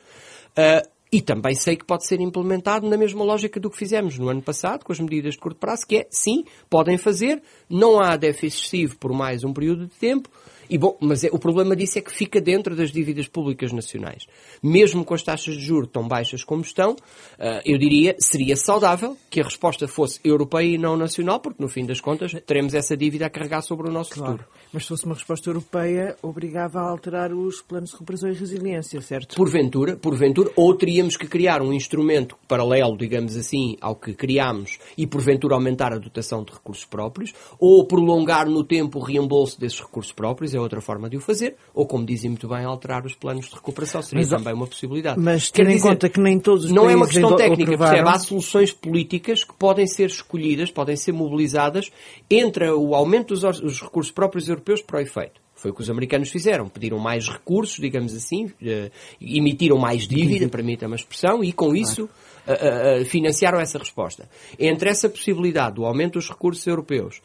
Uh, 0.57 0.87
E 1.11 1.21
também 1.21 1.53
sei 1.53 1.75
que 1.75 1.85
pode 1.85 2.07
ser 2.07 2.19
implementado 2.19 2.89
na 2.89 2.97
mesma 2.97 3.23
lógica 3.23 3.59
do 3.59 3.69
que 3.69 3.77
fizemos 3.77 4.17
no 4.17 4.29
ano 4.29 4.41
passado, 4.41 4.83
com 4.83 4.91
as 4.91 4.99
medidas 4.99 5.35
de 5.35 5.39
curto 5.39 5.59
prazo, 5.59 5.85
que 5.87 5.97
é, 5.97 6.07
sim, 6.09 6.43
podem 6.67 6.97
fazer, 6.97 7.39
não 7.69 7.99
há 8.01 8.17
déficit 8.17 8.57
excessivo 8.57 8.97
por 8.97 9.13
mais 9.13 9.43
um 9.43 9.53
período 9.53 9.85
de 9.85 9.95
tempo, 9.95 10.27
e 10.69 10.77
bom, 10.77 10.97
mas 10.99 11.23
é, 11.23 11.29
o 11.31 11.39
problema 11.39 11.75
disso 11.75 11.99
é 11.99 12.01
que 12.01 12.11
fica 12.11 12.39
dentro 12.41 12.75
das 12.75 12.91
dívidas 12.91 13.27
públicas 13.27 13.71
nacionais. 13.71 14.25
Mesmo 14.61 15.03
com 15.03 15.13
as 15.13 15.23
taxas 15.23 15.55
de 15.55 15.61
juros 15.61 15.89
tão 15.91 16.07
baixas 16.07 16.43
como 16.43 16.61
estão, 16.61 16.91
uh, 16.93 17.61
eu 17.65 17.77
diria 17.77 18.15
seria 18.19 18.55
saudável 18.55 19.17
que 19.29 19.41
a 19.41 19.43
resposta 19.43 19.87
fosse 19.87 20.19
europeia 20.23 20.75
e 20.75 20.77
não 20.77 20.95
nacional, 20.95 21.39
porque 21.39 21.61
no 21.61 21.69
fim 21.69 21.85
das 21.85 21.99
contas 21.99 22.33
teremos 22.45 22.73
essa 22.73 22.95
dívida 22.95 23.25
a 23.25 23.29
carregar 23.29 23.61
sobre 23.61 23.89
o 23.89 23.91
nosso 23.91 24.11
claro. 24.11 24.33
futuro. 24.33 24.49
Mas 24.71 24.83
se 24.83 24.89
fosse 24.89 25.05
uma 25.05 25.15
resposta 25.15 25.49
europeia, 25.49 26.15
obrigava 26.21 26.79
a 26.79 26.89
alterar 26.89 27.33
os 27.33 27.61
planos 27.61 27.89
de 27.89 27.95
recuperação 27.95 28.29
e 28.29 28.33
resiliência, 28.33 29.01
certo? 29.01 29.35
Porventura, 29.35 29.95
porventura, 29.95 30.51
ou 30.55 30.75
teríamos 30.75 31.15
que 31.15 31.27
criar 31.27 31.61
um 31.61 31.73
instrumento 31.73 32.35
paralelo, 32.47 32.97
digamos 32.97 33.35
assim, 33.35 33.77
ao 33.81 33.95
que 33.95 34.13
criámos 34.13 34.79
e 34.97 35.05
porventura 35.05 35.55
aumentar 35.55 35.93
a 35.93 35.97
dotação 35.97 36.43
de 36.43 36.51
recursos 36.53 36.85
próprios, 36.85 37.33
ou 37.59 37.85
prolongar 37.85 38.49
no 38.49 38.63
tempo 38.63 38.99
o 38.99 39.01
reembolso 39.01 39.59
desses 39.59 39.79
recursos 39.79 40.11
próprios, 40.11 40.52
é 40.53 40.59
outra 40.59 40.81
forma 40.81 41.09
de 41.09 41.17
o 41.17 41.21
fazer, 41.21 41.55
ou 41.73 41.85
como 41.85 42.05
dizem 42.05 42.31
muito 42.31 42.47
bem, 42.47 42.65
alterar 42.65 43.05
os 43.05 43.13
planos 43.13 43.45
de 43.47 43.55
recuperação 43.55 44.01
seria 44.01 44.25
mas, 44.25 44.29
também 44.29 44.53
uma 44.53 44.67
possibilidade. 44.67 45.19
Mas 45.19 45.51
tendo 45.51 45.69
em 45.69 45.79
conta 45.79 46.09
que 46.09 46.19
nem 46.19 46.39
todos 46.39 46.65
os 46.65 46.71
Não 46.71 46.89
é 46.89 46.95
uma 46.95 47.07
questão 47.07 47.35
técnica, 47.35 47.77
percebe? 47.77 48.09
Há 48.09 48.19
soluções 48.19 48.71
políticas 48.71 49.43
que 49.43 49.53
podem 49.53 49.85
ser 49.85 50.07
escolhidas, 50.07 50.71
podem 50.71 50.95
ser 50.95 51.11
mobilizadas 51.11 51.91
entre 52.29 52.69
o 52.71 52.95
aumento 52.95 53.33
dos 53.33 53.43
os 53.43 53.81
recursos 53.81 54.11
próprios 54.11 54.47
europeus 54.49 54.63
europeus 54.63 54.81
para 54.81 54.97
o 54.97 55.01
efeito. 55.01 55.42
Foi 55.63 55.71
o 55.71 55.73
que 55.73 55.81
os 55.81 55.89
americanos 55.89 56.29
fizeram. 56.29 56.67
Pediram 56.67 56.99
mais 56.99 57.29
recursos, 57.29 57.79
digamos 57.79 58.13
assim, 58.13 58.47
uh, 58.47 58.91
emitiram 59.21 59.77
mais 59.77 60.05
dívida, 60.05 60.49
permita 60.49 60.87
uma 60.87 60.97
expressão, 60.97 61.41
e 61.41 61.53
com 61.53 61.73
isso 61.73 62.03
uh, 62.03 63.01
uh, 63.01 63.05
financiaram 63.05 63.61
essa 63.61 63.79
resposta. 63.79 64.27
Entre 64.59 64.89
essa 64.89 65.07
possibilidade 65.07 65.75
do 65.75 65.85
aumento 65.85 66.19
dos 66.19 66.27
recursos 66.27 66.67
europeus, 66.67 67.21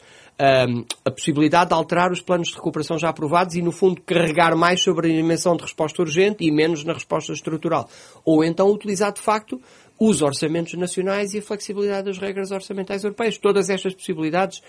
a 1.03 1.11
possibilidade 1.11 1.71
de 1.71 1.75
alterar 1.75 2.13
os 2.13 2.21
planos 2.21 2.47
de 2.47 2.55
recuperação 2.55 2.97
já 2.97 3.09
aprovados 3.09 3.55
e, 3.55 3.61
no 3.61 3.73
fundo, 3.73 4.01
carregar 4.01 4.55
mais 4.55 4.81
sobre 4.81 5.11
a 5.11 5.13
dimensão 5.13 5.57
de 5.57 5.63
resposta 5.63 6.01
urgente 6.01 6.45
e 6.45 6.49
menos 6.49 6.85
na 6.85 6.93
resposta 6.93 7.33
estrutural. 7.33 7.89
Ou 8.23 8.41
então 8.41 8.71
utilizar, 8.71 9.11
de 9.11 9.19
facto, 9.19 9.59
os 9.99 10.21
orçamentos 10.21 10.75
nacionais 10.75 11.33
e 11.33 11.39
a 11.39 11.41
flexibilidade 11.41 12.05
das 12.05 12.17
regras 12.17 12.51
orçamentais 12.51 13.03
europeias. 13.03 13.37
Todas 13.37 13.69
estas 13.69 13.93
possibilidades 13.93 14.61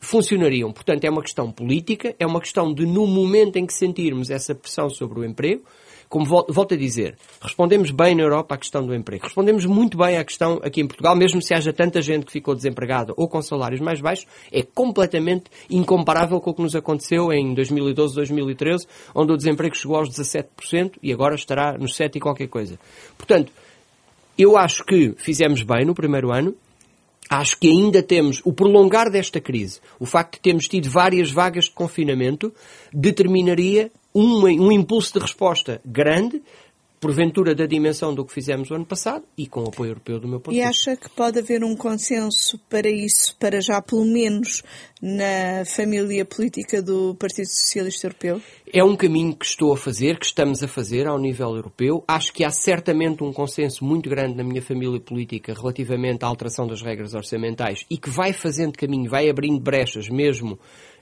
funcionariam. 0.00 0.72
Portanto, 0.72 1.04
é 1.04 1.10
uma 1.10 1.22
questão 1.22 1.50
política, 1.50 2.14
é 2.18 2.26
uma 2.26 2.40
questão 2.40 2.72
de, 2.72 2.86
no 2.86 3.06
momento 3.06 3.56
em 3.56 3.66
que 3.66 3.72
sentirmos 3.72 4.30
essa 4.30 4.54
pressão 4.54 4.88
sobre 4.88 5.20
o 5.20 5.24
emprego, 5.24 5.62
como 6.08 6.24
volto 6.24 6.72
a 6.72 6.76
dizer, 6.76 7.16
respondemos 7.40 7.90
bem 7.90 8.14
na 8.14 8.22
Europa 8.22 8.54
à 8.54 8.58
questão 8.58 8.86
do 8.86 8.94
emprego. 8.94 9.24
Respondemos 9.24 9.66
muito 9.66 9.98
bem 9.98 10.16
à 10.16 10.24
questão 10.24 10.58
aqui 10.62 10.80
em 10.80 10.86
Portugal, 10.86 11.14
mesmo 11.14 11.42
se 11.42 11.52
haja 11.52 11.70
tanta 11.70 12.00
gente 12.00 12.24
que 12.24 12.32
ficou 12.32 12.54
desempregada 12.54 13.12
ou 13.14 13.28
com 13.28 13.42
salários 13.42 13.80
mais 13.80 14.00
baixos, 14.00 14.26
é 14.50 14.62
completamente 14.62 15.50
incomparável 15.68 16.40
com 16.40 16.50
o 16.50 16.54
que 16.54 16.62
nos 16.62 16.74
aconteceu 16.74 17.30
em 17.30 17.52
2012, 17.52 18.14
2013, 18.14 18.86
onde 19.14 19.32
o 19.32 19.36
desemprego 19.36 19.76
chegou 19.76 19.98
aos 19.98 20.08
17% 20.08 20.92
e 21.02 21.12
agora 21.12 21.34
estará 21.34 21.76
nos 21.76 21.94
7 21.94 22.16
e 22.16 22.20
qualquer 22.20 22.48
coisa. 22.48 22.78
Portanto, 23.18 23.52
eu 24.38 24.56
acho 24.56 24.84
que 24.84 25.14
fizemos 25.18 25.62
bem 25.62 25.84
no 25.84 25.94
primeiro 25.94 26.32
ano, 26.32 26.54
acho 27.28 27.58
que 27.58 27.68
ainda 27.68 28.02
temos 28.02 28.40
o 28.44 28.52
prolongar 28.52 29.10
desta 29.10 29.40
crise, 29.40 29.80
o 29.98 30.06
facto 30.06 30.34
de 30.34 30.40
termos 30.40 30.68
tido 30.68 30.88
várias 30.88 31.30
vagas 31.30 31.64
de 31.64 31.72
confinamento, 31.72 32.52
determinaria 32.92 33.90
um, 34.14 34.44
um 34.44 34.72
impulso 34.72 35.12
de 35.12 35.20
resposta 35.20 35.80
grande 35.84 36.42
porventura 37.00 37.54
da 37.54 37.66
dimensão 37.66 38.14
do 38.14 38.24
que 38.24 38.32
fizemos 38.32 38.70
o 38.70 38.74
ano 38.74 38.84
passado 38.84 39.24
e 39.36 39.46
com 39.46 39.60
o 39.60 39.68
apoio 39.68 39.90
europeu 39.90 40.18
do 40.18 40.28
meu 40.28 40.40
ponto. 40.40 40.54
E 40.54 40.62
acha 40.62 40.96
que 40.96 41.08
pode 41.10 41.38
haver 41.38 41.62
um 41.62 41.76
consenso 41.76 42.58
para 42.68 42.88
isso, 42.88 43.36
para 43.38 43.60
já 43.60 43.80
pelo 43.80 44.04
menos 44.04 44.62
na 45.00 45.64
família 45.64 46.24
política 46.24 46.82
do 46.82 47.14
Partido 47.14 47.46
Socialista 47.46 48.08
Europeu? 48.08 48.42
É 48.72 48.82
um 48.82 48.96
caminho 48.96 49.34
que 49.34 49.46
estou 49.46 49.72
a 49.72 49.76
fazer, 49.76 50.18
que 50.18 50.26
estamos 50.26 50.62
a 50.62 50.68
fazer 50.68 51.06
ao 51.06 51.18
nível 51.18 51.54
europeu. 51.54 52.02
Acho 52.06 52.32
que 52.32 52.44
há 52.44 52.50
certamente 52.50 53.22
um 53.22 53.32
consenso 53.32 53.84
muito 53.84 54.10
grande 54.10 54.36
na 54.36 54.44
minha 54.44 54.60
família 54.62 55.00
política 55.00 55.54
relativamente 55.54 56.24
à 56.24 56.26
alteração 56.26 56.66
das 56.66 56.82
regras 56.82 57.14
orçamentais 57.14 57.86
e 57.88 57.96
que 57.96 58.10
vai 58.10 58.32
fazendo 58.32 58.76
caminho, 58.76 59.08
vai 59.08 59.28
abrindo 59.30 59.60
brechas 59.60 60.08
mesmo 60.08 60.58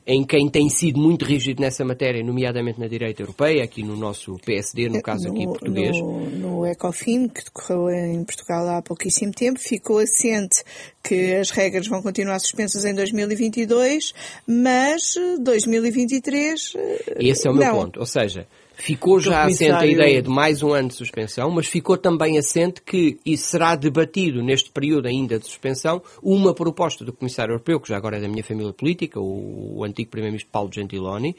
em 0.07 0.25
quem 0.25 0.49
tem 0.49 0.69
sido 0.69 1.01
muito 1.01 1.25
rígido 1.25 1.61
nessa 1.61 1.85
matéria, 1.85 2.23
nomeadamente 2.23 2.79
na 2.79 2.87
direita 2.87 3.23
europeia, 3.23 3.65
aqui 3.65 3.83
no 3.83 3.97
nosso 3.97 4.37
PSD, 4.45 4.89
no 4.89 5.03
caso 5.03 5.29
no, 5.29 5.35
aqui 5.35 5.45
português. 5.45 5.99
No, 5.99 6.31
no 6.31 6.67
ECOFIN, 6.67 7.29
que 7.29 7.45
decorreu 7.45 7.91
em 7.91 8.25
Portugal 8.25 8.69
há 8.69 8.83
pouquíssimo 8.83 9.33
tempo, 9.33 9.59
ficou 9.59 9.99
assente 9.99 10.63
que 11.03 11.35
as 11.35 11.51
regras 11.51 11.89
vão 11.89 12.01
continuar 12.03 12.39
suspensas 12.39 12.85
em 12.85 12.95
2022, 12.95 14.13
mas 14.47 15.15
2023. 15.41 16.73
Esse 17.19 17.49
é 17.49 17.51
o 17.51 17.55
meu 17.55 17.67
não. 17.67 17.75
ponto. 17.75 17.99
Ou 17.99 18.07
seja, 18.07 18.47
Ficou 18.77 19.19
já 19.19 19.45
assente 19.45 19.73
a 19.73 19.87
ideia 19.87 20.23
de 20.23 20.29
mais 20.29 20.63
um 20.63 20.73
ano 20.73 20.89
de 20.89 20.95
suspensão, 20.95 21.51
mas 21.51 21.67
ficou 21.67 21.97
também 21.97 22.39
assente 22.39 22.83
que 22.83 23.19
e 23.25 23.37
será 23.37 23.75
debatido 23.75 24.43
neste 24.43 24.71
período 24.71 25.07
ainda 25.07 25.39
de 25.39 25.47
suspensão 25.47 26.03
uma 26.23 26.55
proposta 26.55 27.05
do 27.05 27.13
Comissário 27.13 27.53
Europeu, 27.53 27.81
que 27.81 27.89
já 27.89 27.97
agora 27.97 28.19
é 28.19 28.21
da 28.21 28.29
minha 28.29 28.45
família 28.45 28.73
política, 28.73 29.19
o, 29.19 29.79
o 29.79 29.85
antigo 29.85 30.11
Primeiro-Ministro 30.11 30.51
Paulo 30.53 30.71
Gentiloni, 30.73 31.35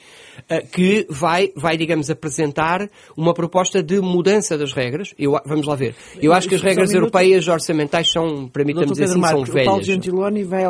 eh, 0.49 0.61
que 0.61 1.05
vai, 1.09 1.51
vai, 1.55 1.77
digamos, 1.77 2.09
apresentar 2.09 2.89
uma 3.15 3.33
proposta 3.33 3.83
de 3.83 4.01
mudança 4.01 4.57
das 4.57 4.73
regras. 4.73 5.13
Eu, 5.17 5.39
vamos 5.45 5.67
lá 5.67 5.75
ver. 5.75 5.95
Eu 6.19 6.33
acho 6.33 6.49
que 6.49 6.55
as 6.55 6.61
regras 6.61 6.91
europeias 6.93 7.47
orçamentais 7.47 8.11
são, 8.11 8.47
permita-me 8.47 8.87
dizer 8.87 9.05
assim, 9.05 9.21
são 9.21 9.43
velhas. 9.43 9.65
Paulo 9.65 9.83
Gentiloni 9.83 10.43
vai 10.43 10.63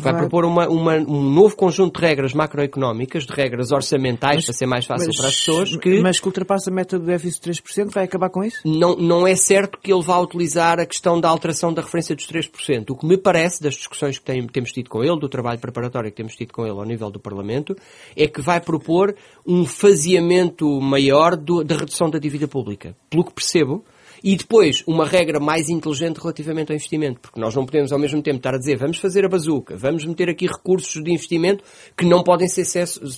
Vai, 0.00 0.12
vai 0.12 0.22
propor 0.22 0.44
uma, 0.44 0.68
uma, 0.68 0.94
um 0.96 1.22
novo 1.30 1.56
conjunto 1.56 2.00
de 2.00 2.06
regras 2.06 2.32
macroeconómicas, 2.32 3.24
de 3.24 3.32
regras 3.32 3.70
orçamentais, 3.70 4.36
mas, 4.36 4.44
para 4.46 4.54
ser 4.54 4.66
mais 4.66 4.86
fácil 4.86 5.08
mas, 5.08 5.16
para 5.16 5.28
as 5.28 5.36
pessoas. 5.36 5.76
Que, 5.76 6.00
mas 6.00 6.20
que 6.20 6.26
ultrapassa 6.26 6.70
a 6.70 6.72
meta 6.72 6.98
do 6.98 7.06
déficit 7.06 7.50
de 7.50 7.62
3%, 7.62 7.90
vai 7.92 8.04
acabar 8.04 8.30
com 8.30 8.42
isso? 8.42 8.60
Não, 8.64 8.96
não 8.96 9.26
é 9.26 9.34
certo 9.34 9.78
que 9.80 9.92
ele 9.92 10.02
vá 10.02 10.18
utilizar 10.18 10.80
a 10.80 10.86
questão 10.86 11.20
da 11.20 11.28
alteração 11.28 11.72
da 11.72 11.82
referência 11.82 12.14
dos 12.14 12.26
3%. 12.26 12.90
O 12.90 12.96
que 12.96 13.06
me 13.06 13.16
parece, 13.16 13.62
das 13.62 13.74
discussões 13.74 14.18
que 14.18 14.24
tem, 14.24 14.46
temos 14.46 14.72
tido 14.72 14.88
com 14.88 15.02
ele, 15.02 15.18
do 15.18 15.28
trabalho 15.28 15.58
preparatório 15.58 16.10
que 16.10 16.16
temos 16.16 16.34
tido 16.34 16.52
com 16.52 16.62
ele 16.62 16.78
ao 16.78 16.84
nível 16.84 17.10
do 17.10 17.20
Parlamento, 17.20 17.76
é 18.16 18.26
que 18.26 18.40
vai 18.40 18.60
propor 18.60 19.14
um 19.46 19.64
faseamento 19.64 20.80
maior 20.80 21.36
do, 21.36 21.62
da 21.62 21.76
redução 21.76 22.08
da 22.10 22.18
dívida 22.18 22.48
pública. 22.48 22.96
Pelo 23.08 23.24
que 23.24 23.32
percebo, 23.32 23.84
e 24.22 24.36
depois, 24.36 24.82
uma 24.86 25.06
regra 25.06 25.40
mais 25.40 25.68
inteligente 25.68 26.18
relativamente 26.18 26.70
ao 26.70 26.76
investimento, 26.76 27.20
porque 27.20 27.40
nós 27.40 27.54
não 27.54 27.64
podemos 27.64 27.92
ao 27.92 27.98
mesmo 27.98 28.22
tempo 28.22 28.36
estar 28.36 28.54
a 28.54 28.58
dizer 28.58 28.76
vamos 28.76 28.98
fazer 28.98 29.24
a 29.24 29.28
bazuca, 29.28 29.76
vamos 29.76 30.04
meter 30.04 30.28
aqui 30.28 30.46
recursos 30.46 31.02
de 31.02 31.10
investimento 31.10 31.64
que 31.96 32.04
não 32.04 32.22
podem 32.22 32.48
ser, 32.48 32.64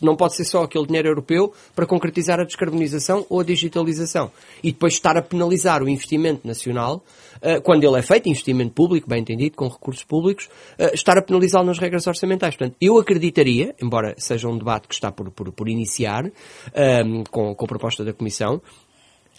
não 0.02 0.16
pode 0.16 0.36
ser 0.36 0.44
só 0.44 0.62
aquele 0.62 0.86
dinheiro 0.86 1.08
europeu 1.08 1.52
para 1.74 1.86
concretizar 1.86 2.40
a 2.40 2.44
descarbonização 2.44 3.26
ou 3.28 3.40
a 3.40 3.44
digitalização. 3.44 4.30
E 4.62 4.72
depois 4.72 4.94
estar 4.94 5.16
a 5.16 5.22
penalizar 5.22 5.82
o 5.82 5.88
investimento 5.88 6.46
nacional, 6.46 7.04
eh, 7.40 7.60
quando 7.60 7.84
ele 7.84 7.98
é 7.98 8.02
feito, 8.02 8.28
investimento 8.28 8.72
público, 8.72 9.08
bem 9.08 9.20
entendido, 9.20 9.56
com 9.56 9.66
recursos 9.68 10.04
públicos, 10.04 10.48
eh, 10.78 10.92
estar 10.94 11.18
a 11.18 11.22
penalizá-lo 11.22 11.66
nas 11.66 11.78
regras 11.78 12.06
orçamentais. 12.06 12.56
Portanto, 12.56 12.76
eu 12.80 12.98
acreditaria, 12.98 13.74
embora 13.82 14.14
seja 14.18 14.48
um 14.48 14.56
debate 14.56 14.88
que 14.88 14.94
está 14.94 15.10
por, 15.10 15.30
por, 15.30 15.52
por 15.52 15.68
iniciar, 15.68 16.30
eh, 16.72 17.02
com, 17.30 17.54
com 17.54 17.64
a 17.64 17.68
proposta 17.68 18.04
da 18.04 18.12
Comissão, 18.12 18.60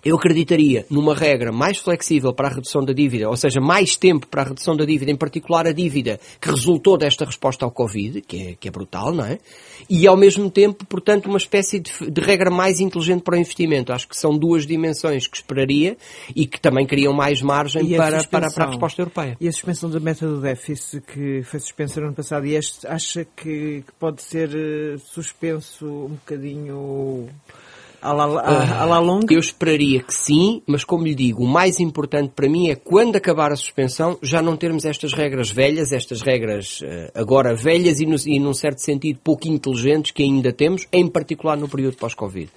eu 0.04 0.18
acreditaria 0.18 0.86
numa 0.90 1.16
regra 1.16 1.52
mais 1.52 1.78
flexível 1.78 2.34
para 2.34 2.50
a 2.50 2.52
redução 2.52 2.84
da 2.84 2.94
dívida, 2.94 3.30
ou 3.30 3.38
seja, 3.38 3.62
mais 3.62 3.96
tempo 3.96 4.28
para 4.28 4.42
a 4.42 4.46
redução 4.46 4.76
da 4.76 4.86
dívida, 4.86 5.12
em 5.12 5.16
particular 5.16 5.66
a 5.66 5.72
dívida 5.72 6.20
que 6.42 6.50
resultou 6.50 6.98
desta 6.98 7.26
resposta 7.26 7.64
ao 7.64 7.72
Covid, 7.72 8.22
que 8.22 8.42
é, 8.42 8.56
que 8.60 8.68
é 8.68 8.72
brutal, 8.72 9.14
não 9.14 9.26
é? 9.26 9.40
E 9.90 10.06
ao 10.08 10.18
mesmo 10.18 10.50
tempo, 10.50 10.86
portanto, 10.86 11.28
uma 11.28 11.38
espécie 11.38 11.80
de, 11.80 11.92
de, 12.10 12.22
regra 12.22 12.50
mais 12.50 12.80
inteligente 12.80 13.22
para 13.22 13.36
o 13.36 13.38
investimento. 13.38 13.94
Acho 13.94 14.08
que 14.08 14.18
são 14.18 14.38
duas 14.38 14.66
dimensões 14.66 15.28
que 15.28 15.38
esperaria 15.38 15.98
e 16.36 16.46
que 16.46 16.60
também 16.60 16.86
criam 16.86 17.14
mais 17.14 17.42
margem 17.42 17.90
para, 17.96 18.24
para, 18.26 18.50
para, 18.52 18.66
a 18.66 18.70
resposta 18.70 19.02
europeia. 19.02 19.38
E 19.40 19.48
a 19.48 19.52
suspensão 19.52 19.90
da 19.90 20.00
meta 20.00 20.28
do 20.28 20.40
déficit, 20.40 21.02
que 21.02 21.44
foi 21.44 21.60
suspensa 21.60 22.00
no 22.00 22.08
ano 22.08 22.16
passado, 22.16 22.46
e 22.46 22.56
este 22.56 22.88
acha 22.88 23.26
que, 23.36 23.84
que 23.86 23.94
pode 24.00 24.22
ser 24.22 24.50
uh, 24.50 25.00
suspenso 25.00 25.86
um 25.86 26.10
bocadinho 26.16 27.30
la, 28.12 28.26
la 28.86 29.00
longa? 29.00 29.34
Eu 29.34 29.40
esperaria 29.40 30.04
que 30.04 30.14
sim, 30.14 30.62
mas 30.68 30.84
como 30.84 31.06
lhe 31.06 31.16
digo, 31.16 31.44
o 31.44 31.48
mais 31.48 31.80
importante 31.80 32.34
para 32.36 32.50
mim 32.50 32.70
é 32.70 32.76
quando 32.76 33.16
acabar 33.16 33.52
a 33.52 33.56
suspensão 33.56 34.18
já 34.22 34.42
não 34.42 34.58
termos 34.58 34.84
estas 34.84 35.14
regras 35.14 35.50
velhas, 35.50 35.94
estas 35.94 36.22
regras 36.22 36.82
uh, 36.82 37.12
agora 37.16 37.56
velhas 37.56 38.02
e, 38.02 38.06
no, 38.06 38.18
e 38.26 38.40
num 38.40 38.54
certo 38.54 38.80
sentido 38.80 39.20
pouco 39.24 39.48
inteligentes 39.48 40.12
que 40.12 40.24
ainda 40.24 40.52
temos, 40.52 40.86
em 40.92 41.08
particular 41.08 41.56
no 41.56 41.70
período 41.70 41.96
pós-Covid. 41.96 42.50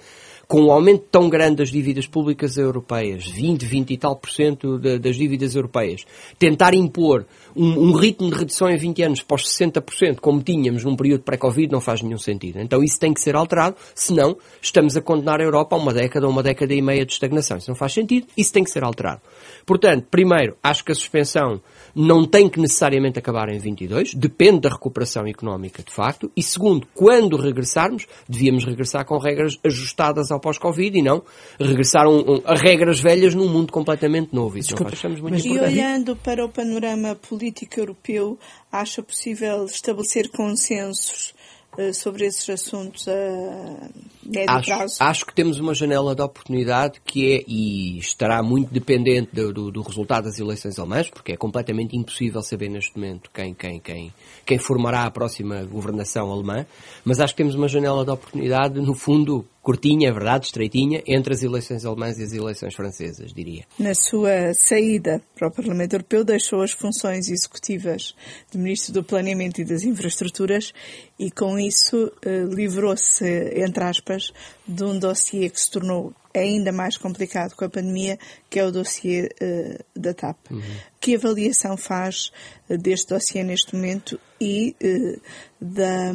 Com 0.47 0.61
um 0.61 0.71
aumento 0.71 1.03
tão 1.11 1.29
grande 1.29 1.57
das 1.57 1.69
dívidas 1.69 2.07
públicas 2.07 2.57
europeias, 2.57 3.27
20, 3.27 3.65
20 3.65 3.91
e 3.91 3.97
tal 3.97 4.15
por 4.15 4.29
cento 4.29 4.79
das 4.79 5.15
dívidas 5.17 5.55
europeias, 5.55 6.05
tentar 6.39 6.73
impor 6.73 7.25
um, 7.55 7.89
um, 7.89 7.91
ritmo 7.91 8.29
de 8.29 8.37
redução 8.37 8.69
em 8.69 8.77
20 8.77 9.01
anos 9.03 9.21
para 9.21 9.35
os 9.35 9.43
60%, 9.43 10.19
como 10.21 10.41
tínhamos 10.41 10.85
num 10.85 10.95
período 10.95 11.23
pré-Covid, 11.23 11.71
não 11.71 11.81
faz 11.81 12.01
nenhum 12.01 12.17
sentido. 12.17 12.59
Então 12.59 12.81
isso 12.81 12.97
tem 12.99 13.13
que 13.13 13.19
ser 13.19 13.35
alterado, 13.35 13.75
senão 13.93 14.37
estamos 14.61 14.95
a 14.95 15.01
condenar 15.01 15.41
a 15.41 15.43
Europa 15.43 15.75
a 15.75 15.79
uma 15.79 15.93
década 15.93 16.25
ou 16.25 16.31
uma 16.31 16.43
década 16.43 16.73
e 16.73 16.81
meia 16.81 17.05
de 17.05 17.11
estagnação. 17.11 17.57
Isso 17.57 17.69
não 17.69 17.75
faz 17.75 17.93
sentido, 17.93 18.27
isso 18.37 18.53
tem 18.53 18.63
que 18.63 18.71
ser 18.71 18.83
alterado. 18.83 19.21
Portanto, 19.65 20.07
primeiro, 20.09 20.55
acho 20.63 20.83
que 20.85 20.93
a 20.93 20.95
suspensão 20.95 21.61
não 21.93 22.25
tem 22.25 22.47
que 22.47 22.59
necessariamente 22.59 23.19
acabar 23.19 23.49
em 23.49 23.57
22, 23.57 24.13
depende 24.13 24.61
da 24.61 24.69
recuperação 24.69 25.27
económica 25.27 25.83
de 25.83 25.91
facto, 25.91 26.31
e 26.37 26.43
segundo, 26.43 26.87
quando 26.93 27.35
regressarmos, 27.35 28.05
devíamos 28.29 28.63
regressar 28.63 29.03
com 29.03 29.17
regras 29.17 29.57
ajustadas 29.65 30.31
ao 30.31 30.36
pós-Covid 30.39 30.97
e 30.97 31.01
não 31.01 31.23
regressar 31.59 32.07
um, 32.07 32.41
a 32.45 32.55
regras 32.55 32.99
velhas 32.99 33.33
num 33.33 33.47
mundo 33.47 33.71
completamente 33.71 34.33
novo. 34.33 34.57
Isso 34.57 34.69
Desculpa, 34.69 34.95
faz, 34.95 35.19
muito 35.19 35.45
E 35.45 35.59
olhando 35.59 36.15
para 36.15 36.45
o 36.45 36.49
panorama 36.49 37.15
político 37.15 37.79
europeu, 37.79 38.37
acha 38.71 39.01
possível 39.01 39.65
estabelecer 39.65 40.29
consensos 40.29 41.33
eh, 41.77 41.93
sobre 41.93 42.25
esses 42.25 42.49
assuntos 42.49 43.07
a 43.07 43.89
médio 44.25 44.49
acho, 44.49 44.67
prazo? 44.67 44.95
Acho 44.99 45.25
que 45.27 45.33
temos 45.33 45.59
uma 45.59 45.75
janela 45.75 46.15
de 46.15 46.23
oportunidade 46.23 46.99
que 47.05 47.35
é, 47.35 47.43
e 47.47 47.99
estará 47.99 48.41
muito 48.41 48.73
dependente 48.73 49.29
do, 49.31 49.53
do, 49.53 49.71
do, 49.71 49.81
resultado 49.83 50.23
das 50.23 50.39
eleições 50.39 50.79
alemãs, 50.79 51.07
porque 51.07 51.33
é 51.33 51.37
completamente 51.37 51.95
impossível 51.95 52.41
saber 52.41 52.69
neste 52.69 52.95
momento 52.95 53.29
quem, 53.31 53.53
quem, 53.53 53.79
quem, 53.79 54.11
quem 54.43 54.57
formará 54.57 55.03
a 55.03 55.11
próxima 55.11 55.63
governação 55.65 56.31
alemã, 56.31 56.65
mas 57.05 57.19
acho 57.19 57.33
que 57.33 57.37
temos 57.37 57.53
uma 57.53 57.67
janela 57.67 58.03
de 58.03 58.09
oportunidade, 58.09 58.81
no 58.81 58.95
fundo, 58.95 59.45
curtinha, 59.67 60.07
é 60.07 60.11
verdade, 60.13 60.45
estreitinha, 60.45 61.03
entre 61.05 61.33
as 61.33 61.43
eleições 61.43 61.83
alemãs 61.83 62.17
e 62.17 62.23
as 62.23 62.31
eleições 62.31 62.73
francesas, 62.73 63.33
diria. 63.33 63.65
Na 63.77 63.93
sua 63.93 64.53
saída 64.53 65.21
para 65.35 65.49
o 65.49 65.51
Parlamento 65.51 65.91
Europeu, 65.91 66.23
deixou 66.23 66.61
as 66.61 66.71
funções 66.71 67.27
executivas 67.27 68.15
de 68.49 68.57
Ministro 68.57 68.93
do 68.93 69.03
Planeamento 69.03 69.59
e 69.59 69.65
das 69.65 69.83
Infraestruturas 69.83 70.71
e, 71.19 71.29
com 71.29 71.59
isso, 71.59 72.09
eh, 72.25 72.45
livrou-se, 72.49 73.25
entre 73.57 73.83
aspas, 73.83 74.31
de 74.65 74.85
um 74.85 74.97
dossiê 74.97 75.49
que 75.49 75.59
se 75.59 75.69
tornou 75.69 76.13
ainda 76.33 76.71
mais 76.71 76.95
complicado 76.95 77.53
com 77.53 77.65
a 77.65 77.69
pandemia, 77.69 78.17
que 78.49 78.59
é 78.59 78.63
o 78.63 78.71
dossiê 78.71 79.29
uh, 79.41 79.99
da 79.99 80.13
TAP. 80.13 80.37
Uhum. 80.51 80.61
Que 81.07 81.15
avaliação 81.15 81.77
faz 81.77 82.33
uh, 82.69 82.77
deste 82.77 83.13
dossiê 83.13 83.41
neste 83.41 83.73
momento 83.73 84.19
e 84.41 84.75
uh, 84.83 85.21
da, 85.57 86.11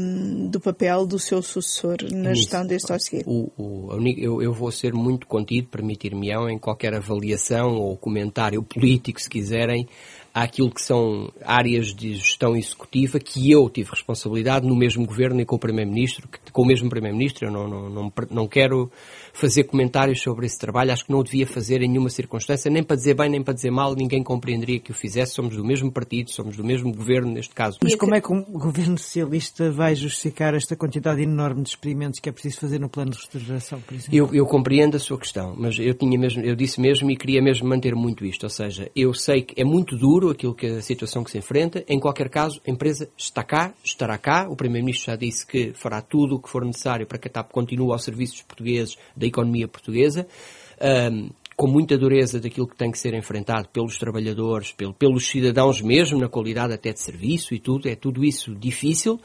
do 0.51 0.61
papel 0.61 1.07
do 1.07 1.19
seu 1.19 1.41
sucessor 1.41 1.97
na 2.13 2.33
Isso. 2.33 2.43
gestão 2.43 2.67
deste 2.67 2.93
dossiê? 2.93 3.23
O, 3.27 3.51
o, 3.57 4.09
eu, 4.19 4.43
eu, 4.43 4.53
vou 4.53 4.71
ser 4.71 4.93
muito 4.93 5.27
contido, 5.27 5.69
permitir-me-ão, 5.69 6.47
em 6.51 6.59
qualquer 6.59 6.93
avaliação 6.93 7.77
ou 7.77 7.97
comentário 7.97 8.63
político, 8.63 9.19
se 9.19 9.31
quiserem, 9.31 9.89
àquilo 10.35 10.71
que 10.71 10.83
são 10.83 11.33
áreas 11.43 11.95
de 11.95 12.15
gestão 12.17 12.55
executiva 12.55 13.19
que 13.19 13.51
eu 13.51 13.71
tive 13.71 13.89
responsabilidade 13.93 14.67
no 14.67 14.77
mesmo 14.77 15.07
governo 15.07 15.41
e 15.41 15.47
com 15.47 15.57
o 15.57 15.59
Primeiro-Ministro, 15.59 16.29
com 16.53 16.63
o 16.63 16.67
mesmo 16.67 16.91
Primeiro-Ministro. 16.91 17.49
Eu 17.49 17.51
não, 17.51 17.67
não, 17.67 17.89
não, 17.89 18.13
não 18.31 18.47
quero 18.47 18.93
fazer 19.33 19.65
comentários 19.65 20.21
sobre 20.23 20.47
esse 20.47 20.59
trabalho. 20.59 20.93
Acho 20.93 21.05
que 21.05 21.13
não 21.13 21.21
o 21.21 21.25
devia 21.25 21.47
fazer 21.47 21.83
em 21.83 21.89
nenhuma 21.89 22.11
circunstância, 22.11 22.71
nem 22.71 22.83
para 22.83 22.97
dizer 22.97 23.15
bem, 23.15 23.31
nem 23.31 23.43
para 23.43 23.55
dizer 23.55 23.71
mal. 23.71 23.95
Ninguém 23.95 24.23
compreenderia 24.23 24.79
que 24.79 24.91
o 24.91 24.95
fizesse. 24.95 25.33
Somos 25.33 25.57
do 25.57 25.65
mesmo 25.65 25.91
partido, 25.91 26.31
somos 26.31 26.57
do 26.57 26.65
mesmo 26.65 26.95
governo, 26.95 27.33
neste 27.33 27.55
caso. 27.55 27.79
Mas 27.83 27.95
como 27.95 28.15
é 28.15 28.21
que 28.21 28.33
o 28.33 28.43
governo 28.59 28.99
socialista 28.99 29.71
vai 29.71 29.95
justificar 29.95 30.55
esta 30.55 30.77
quantidade 30.77 31.23
enorme 31.23 31.63
de 31.63 31.71
experimentos 31.71 32.21
que 32.21 32.29
é 32.29 32.33
preciso 32.33 32.61
fazer 32.61 32.79
no 32.79 32.89
plano 32.89 33.11
de 33.11 33.19
restauração, 33.19 33.81
por 33.81 33.95
exemplo? 33.95 34.15
Eu, 34.15 34.35
eu 34.35 34.47
compreendo 34.47 34.97
a 34.97 35.01
sua 35.01 35.19
questão, 35.19 35.55
mas 35.57 35.79
eu, 35.79 35.95
tinha 35.95 36.19
mesmo, 36.19 36.43
eu 36.43 36.55
disse 36.55 36.81
mesmo 36.81 37.11
e 37.11 37.17
queria 37.17 37.43
mesmo 37.43 37.69
manter 37.69 37.95
muito 37.95 38.25
isto. 38.25 38.45
Ou 38.45 38.51
seja, 38.51 38.91
eu 38.95 39.15
sei 39.15 39.43
que 39.43 39.61
é 39.61 39.65
muito 39.65 39.97
duro 39.97 40.31
aquilo 40.31 40.55
que 40.55 40.67
a 40.67 40.83
situação 40.83 41.25
que 41.25 41.31
se 41.31 41.39
enfrenta. 41.39 41.85
Em 41.89 41.99
qualquer 41.99 42.29
caso, 42.29 42.61
a 42.67 42.71
empresa 42.71 43.09
está 43.17 43.43
cá, 43.43 43.73
estará 43.83 44.19
cá. 44.19 44.49
O 44.49 44.57
Primeiro-Ministro 44.57 45.07
já 45.07 45.17
disse 45.17 45.47
que 45.47 45.73
fará 45.75 46.01
tudo 46.01 46.37
o 46.37 46.41
que 46.41 46.49
for 46.49 46.65
necessário 46.65 47.07
para 47.07 47.19
que 47.19 47.29
a 47.29 47.31
TAP 47.31 47.51
continue 47.51 47.93
ao 47.93 47.99
serviço 47.99 48.35
dos 48.35 48.43
portugueses 48.43 48.97
da 49.23 49.27
economia 49.27 49.69
portuguesa, 49.69 50.27
um, 51.13 51.31
com 51.57 51.69
muita 51.69 51.97
dureza 51.97 52.41
daquilo 52.41 52.67
que 52.67 52.77
tem 52.77 52.91
que 52.91 52.99
ser 52.99 53.15
enfrentado 53.15 53.69
pelos 53.69 53.97
trabalhadores, 53.97 54.73
pelo, 54.73 54.93
pelos 54.93 55.29
cidadãos 55.29 55.81
mesmo, 55.81 56.19
na 56.19 56.29
qualidade 56.29 56.75
até 56.75 56.93
de 56.93 57.01
serviço 57.01 57.55
e 57.55 57.61
tudo, 57.61 57.89
é 57.89 57.95
tudo 57.95 58.25
isso 58.25 58.53
difícil, 58.55 59.21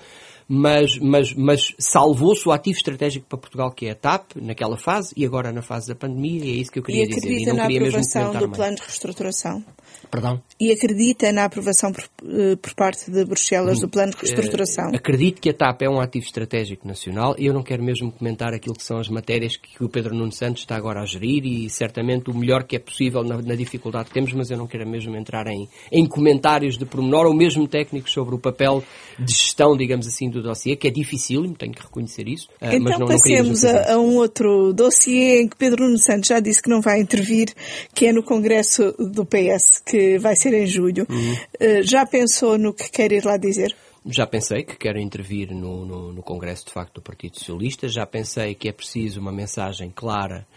mas, 0.47 0.97
mas, 0.97 1.33
mas 1.33 1.73
salvou-se 1.77 2.47
o 2.47 2.51
ativo 2.51 2.77
estratégico 2.77 3.25
para 3.27 3.37
Portugal, 3.37 3.71
que 3.71 3.87
é 3.87 3.91
a 3.91 3.95
TAP, 3.95 4.35
naquela 4.35 4.77
fase, 4.77 5.13
e 5.15 5.25
agora 5.25 5.51
na 5.51 5.61
fase 5.61 5.87
da 5.87 5.95
pandemia, 5.95 6.45
e 6.45 6.51
é 6.51 6.55
isso 6.55 6.71
que 6.71 6.79
eu 6.79 6.83
queria 6.83 7.03
e 7.03 7.07
dizer. 7.07 7.19
E 7.19 7.21
queria 7.21 7.53
mesmo 7.79 8.01
comentar 8.01 8.41
do 8.41 8.49
plano 8.49 8.75
de 8.75 8.81
reestruturação? 8.81 9.63
Perdão? 10.11 10.41
E 10.59 10.71
acredita 10.71 11.31
na 11.31 11.45
aprovação 11.45 11.91
por, 11.91 12.03
eh, 12.03 12.55
por, 12.55 12.73
parte 12.75 13.09
de 13.11 13.25
Bruxelas 13.25 13.79
do 13.79 13.89
plano 13.89 14.11
de 14.11 14.17
reestruturação? 14.17 14.91
Uh, 14.91 14.95
acredito 14.95 15.41
que 15.41 15.49
a 15.49 15.53
TAP 15.53 15.81
é 15.81 15.89
um 15.89 15.99
ativo 15.99 16.25
estratégico 16.25 16.87
nacional 16.87 17.35
eu 17.37 17.53
não 17.53 17.63
quero 17.63 17.83
mesmo 17.83 18.11
comentar 18.11 18.53
aquilo 18.53 18.75
que 18.75 18.83
são 18.83 18.97
as 18.97 19.09
matérias 19.09 19.55
que, 19.57 19.77
que 19.77 19.83
o 19.83 19.89
Pedro 19.89 20.15
Nuno 20.15 20.31
Santos 20.31 20.61
está 20.61 20.75
agora 20.75 21.01
a 21.01 21.05
gerir 21.05 21.45
e 21.45 21.69
certamente 21.69 22.29
o 22.29 22.33
melhor 22.33 22.63
que 22.63 22.75
é 22.75 22.79
possível 22.79 23.23
na, 23.23 23.41
na 23.41 23.55
dificuldade 23.55 24.09
que 24.09 24.13
temos, 24.13 24.33
mas 24.33 24.49
eu 24.49 24.57
não 24.57 24.67
quero 24.67 24.87
mesmo 24.87 25.15
entrar 25.15 25.47
em, 25.47 25.67
em 25.91 26.05
comentários 26.05 26.77
de 26.77 26.85
pormenor 26.85 27.25
ou 27.25 27.33
mesmo 27.33 27.67
técnicos 27.67 28.11
sobre 28.11 28.35
o 28.35 28.39
papel 28.39 28.83
de 29.19 29.33
gestão, 29.33 29.75
digamos 29.75 30.07
assim, 30.07 30.29
do 30.29 30.41
dossiê, 30.41 30.75
que 30.75 30.87
é 30.87 30.91
dificílimo, 30.91 31.55
tenho 31.55 31.73
que 31.73 31.81
reconhecer 31.81 32.27
isso. 32.27 32.47
Uh, 32.61 32.65
então 32.65 32.79
mas 32.81 32.99
não, 32.99 33.07
passemos 33.07 33.63
não 33.63 33.71
a, 33.71 33.93
a, 33.93 33.97
um 33.97 34.15
outro 34.17 34.73
dossiê 34.73 35.41
em 35.41 35.47
que 35.47 35.57
Pedro 35.57 35.85
Nuno 35.85 35.97
Santos 35.97 36.27
já 36.27 36.39
disse 36.39 36.61
que 36.61 36.69
não 36.69 36.81
vai 36.81 36.99
intervir, 36.99 37.53
que 37.93 38.05
é 38.05 38.13
no 38.13 38.23
Congresso 38.23 38.93
do 38.99 39.25
PS, 39.25 39.81
que 39.85 40.17
vai 40.19 40.35
ser 40.35 40.53
em 40.53 40.67
julho. 40.67 41.05
Uhum. 41.09 41.33
Uh, 41.33 41.83
já 41.83 42.05
pensou 42.05 42.57
no 42.57 42.73
que 42.73 42.89
quer 42.91 43.11
ir 43.11 43.25
lá 43.25 43.37
dizer? 43.37 43.75
Já 44.09 44.25
pensei 44.25 44.63
que 44.63 44.77
quero 44.77 44.99
intervir 44.99 45.53
no, 45.53 45.85
no, 45.85 46.13
no, 46.13 46.23
Congresso, 46.23 46.65
de 46.67 46.71
facto, 46.71 46.95
do 46.95 47.01
Partido 47.01 47.37
Socialista. 47.37 47.89
Já 47.89 48.05
pensei 48.05 48.55
que 48.55 48.69
é 48.69 48.71
preciso 48.71 49.19
uma 49.19 49.33
mensagem 49.33 49.91
clara 49.93 50.47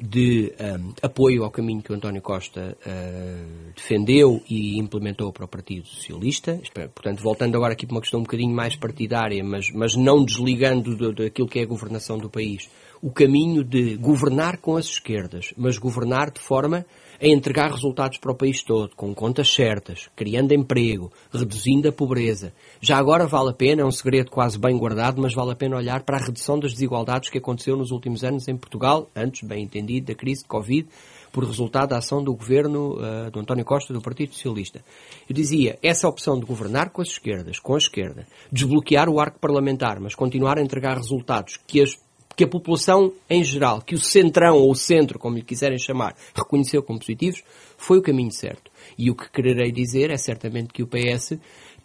de 0.00 0.52
um, 0.60 0.92
apoio 1.02 1.44
ao 1.44 1.50
caminho 1.50 1.82
que 1.82 1.92
o 1.92 1.94
António 1.94 2.22
Costa 2.22 2.76
uh, 2.86 3.72
defendeu 3.74 4.42
e 4.48 4.78
implementou 4.78 5.32
para 5.32 5.44
o 5.44 5.48
Partido 5.48 5.86
Socialista. 5.86 6.60
Portanto, 6.94 7.22
voltando 7.22 7.56
agora 7.56 7.72
aqui 7.72 7.86
para 7.86 7.94
uma 7.94 8.00
questão 8.00 8.20
um 8.20 8.24
bocadinho 8.24 8.54
mais 8.54 8.76
partidária, 8.76 9.42
mas, 9.42 9.70
mas 9.72 9.96
não 9.96 10.24
desligando 10.24 10.96
do, 10.96 11.12
daquilo 11.12 11.48
que 11.48 11.58
é 11.58 11.62
a 11.62 11.66
governação 11.66 12.18
do 12.18 12.30
país, 12.30 12.68
o 13.02 13.10
caminho 13.10 13.64
de 13.64 13.96
governar 13.96 14.58
com 14.58 14.76
as 14.76 14.86
esquerdas, 14.86 15.52
mas 15.56 15.78
governar 15.78 16.30
de 16.30 16.40
forma 16.40 16.84
a 17.20 17.26
entregar 17.26 17.70
resultados 17.70 18.18
para 18.18 18.32
o 18.32 18.34
país 18.34 18.62
todo, 18.62 18.94
com 18.94 19.14
contas 19.14 19.52
certas, 19.52 20.08
criando 20.14 20.52
emprego, 20.52 21.12
reduzindo 21.32 21.88
a 21.88 21.92
pobreza. 21.92 22.52
Já 22.80 22.96
agora 22.96 23.26
vale 23.26 23.50
a 23.50 23.52
pena, 23.54 23.82
é 23.82 23.84
um 23.84 23.90
segredo 23.90 24.30
quase 24.30 24.58
bem 24.58 24.76
guardado, 24.78 25.20
mas 25.20 25.34
vale 25.34 25.52
a 25.52 25.56
pena 25.56 25.76
olhar 25.76 26.02
para 26.04 26.16
a 26.16 26.24
redução 26.24 26.58
das 26.58 26.72
desigualdades 26.72 27.28
que 27.28 27.38
aconteceu 27.38 27.76
nos 27.76 27.90
últimos 27.90 28.22
anos 28.22 28.46
em 28.46 28.56
Portugal, 28.56 29.08
antes, 29.16 29.46
bem 29.46 29.64
entendido, 29.64 30.06
da 30.06 30.14
crise 30.14 30.42
de 30.42 30.48
Covid, 30.48 30.88
por 31.32 31.44
resultado 31.44 31.90
da 31.90 31.98
ação 31.98 32.22
do 32.22 32.34
governo 32.34 32.96
uh, 32.96 33.30
do 33.30 33.40
António 33.40 33.64
Costa 33.64 33.92
do 33.92 34.00
Partido 34.00 34.32
Socialista. 34.32 34.82
Eu 35.28 35.34
dizia, 35.34 35.78
essa 35.82 36.08
opção 36.08 36.38
de 36.38 36.46
governar 36.46 36.90
com 36.90 37.02
as 37.02 37.08
esquerdas, 37.08 37.58
com 37.58 37.74
a 37.74 37.78
esquerda, 37.78 38.26
desbloquear 38.50 39.08
o 39.08 39.20
arco 39.20 39.38
parlamentar, 39.38 40.00
mas 40.00 40.14
continuar 40.14 40.58
a 40.58 40.62
entregar 40.62 40.96
resultados 40.96 41.58
que 41.66 41.82
as 41.82 41.98
que 42.38 42.44
a 42.44 42.48
população 42.48 43.12
em 43.28 43.42
geral, 43.42 43.82
que 43.82 43.96
o 43.96 43.98
centrão 43.98 44.58
ou 44.58 44.70
o 44.70 44.74
centro, 44.76 45.18
como 45.18 45.34
lhe 45.34 45.42
quiserem 45.42 45.76
chamar, 45.76 46.14
reconheceu 46.32 46.80
como 46.84 47.00
positivos, 47.00 47.42
foi 47.76 47.98
o 47.98 48.02
caminho 48.02 48.30
certo. 48.30 48.70
E 48.96 49.10
o 49.10 49.16
que 49.16 49.28
quererei 49.28 49.72
dizer 49.72 50.08
é 50.12 50.16
certamente 50.16 50.72
que 50.72 50.80
o 50.80 50.86
PS 50.86 51.36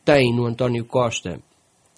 tem 0.06 0.32
no 0.32 0.46
António 0.46 0.86
Costa 0.86 1.40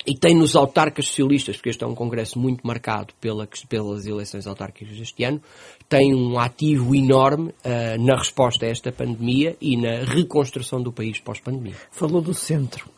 e 0.07 0.17
tem 0.17 0.33
nos 0.33 0.55
autarcas 0.55 1.07
socialistas, 1.07 1.57
porque 1.57 1.71
este 1.71 1.83
é 1.83 1.87
um 1.87 1.93
congresso 1.93 2.39
muito 2.39 2.65
marcado 2.65 3.13
pela, 3.19 3.45
pelas 3.67 4.05
eleições 4.05 4.47
autárquicas 4.47 4.97
deste 4.97 5.25
ano, 5.25 5.41
tem 5.87 6.15
um 6.15 6.39
ativo 6.39 6.95
enorme 6.95 7.49
uh, 7.49 8.03
na 8.03 8.17
resposta 8.17 8.65
a 8.65 8.69
esta 8.69 8.91
pandemia 8.91 9.55
e 9.61 9.77
na 9.77 10.03
reconstrução 10.03 10.81
do 10.81 10.91
país 10.91 11.19
pós-pandemia. 11.19 11.75
Falou 11.91 12.21
do 12.21 12.33
centro, 12.33 12.89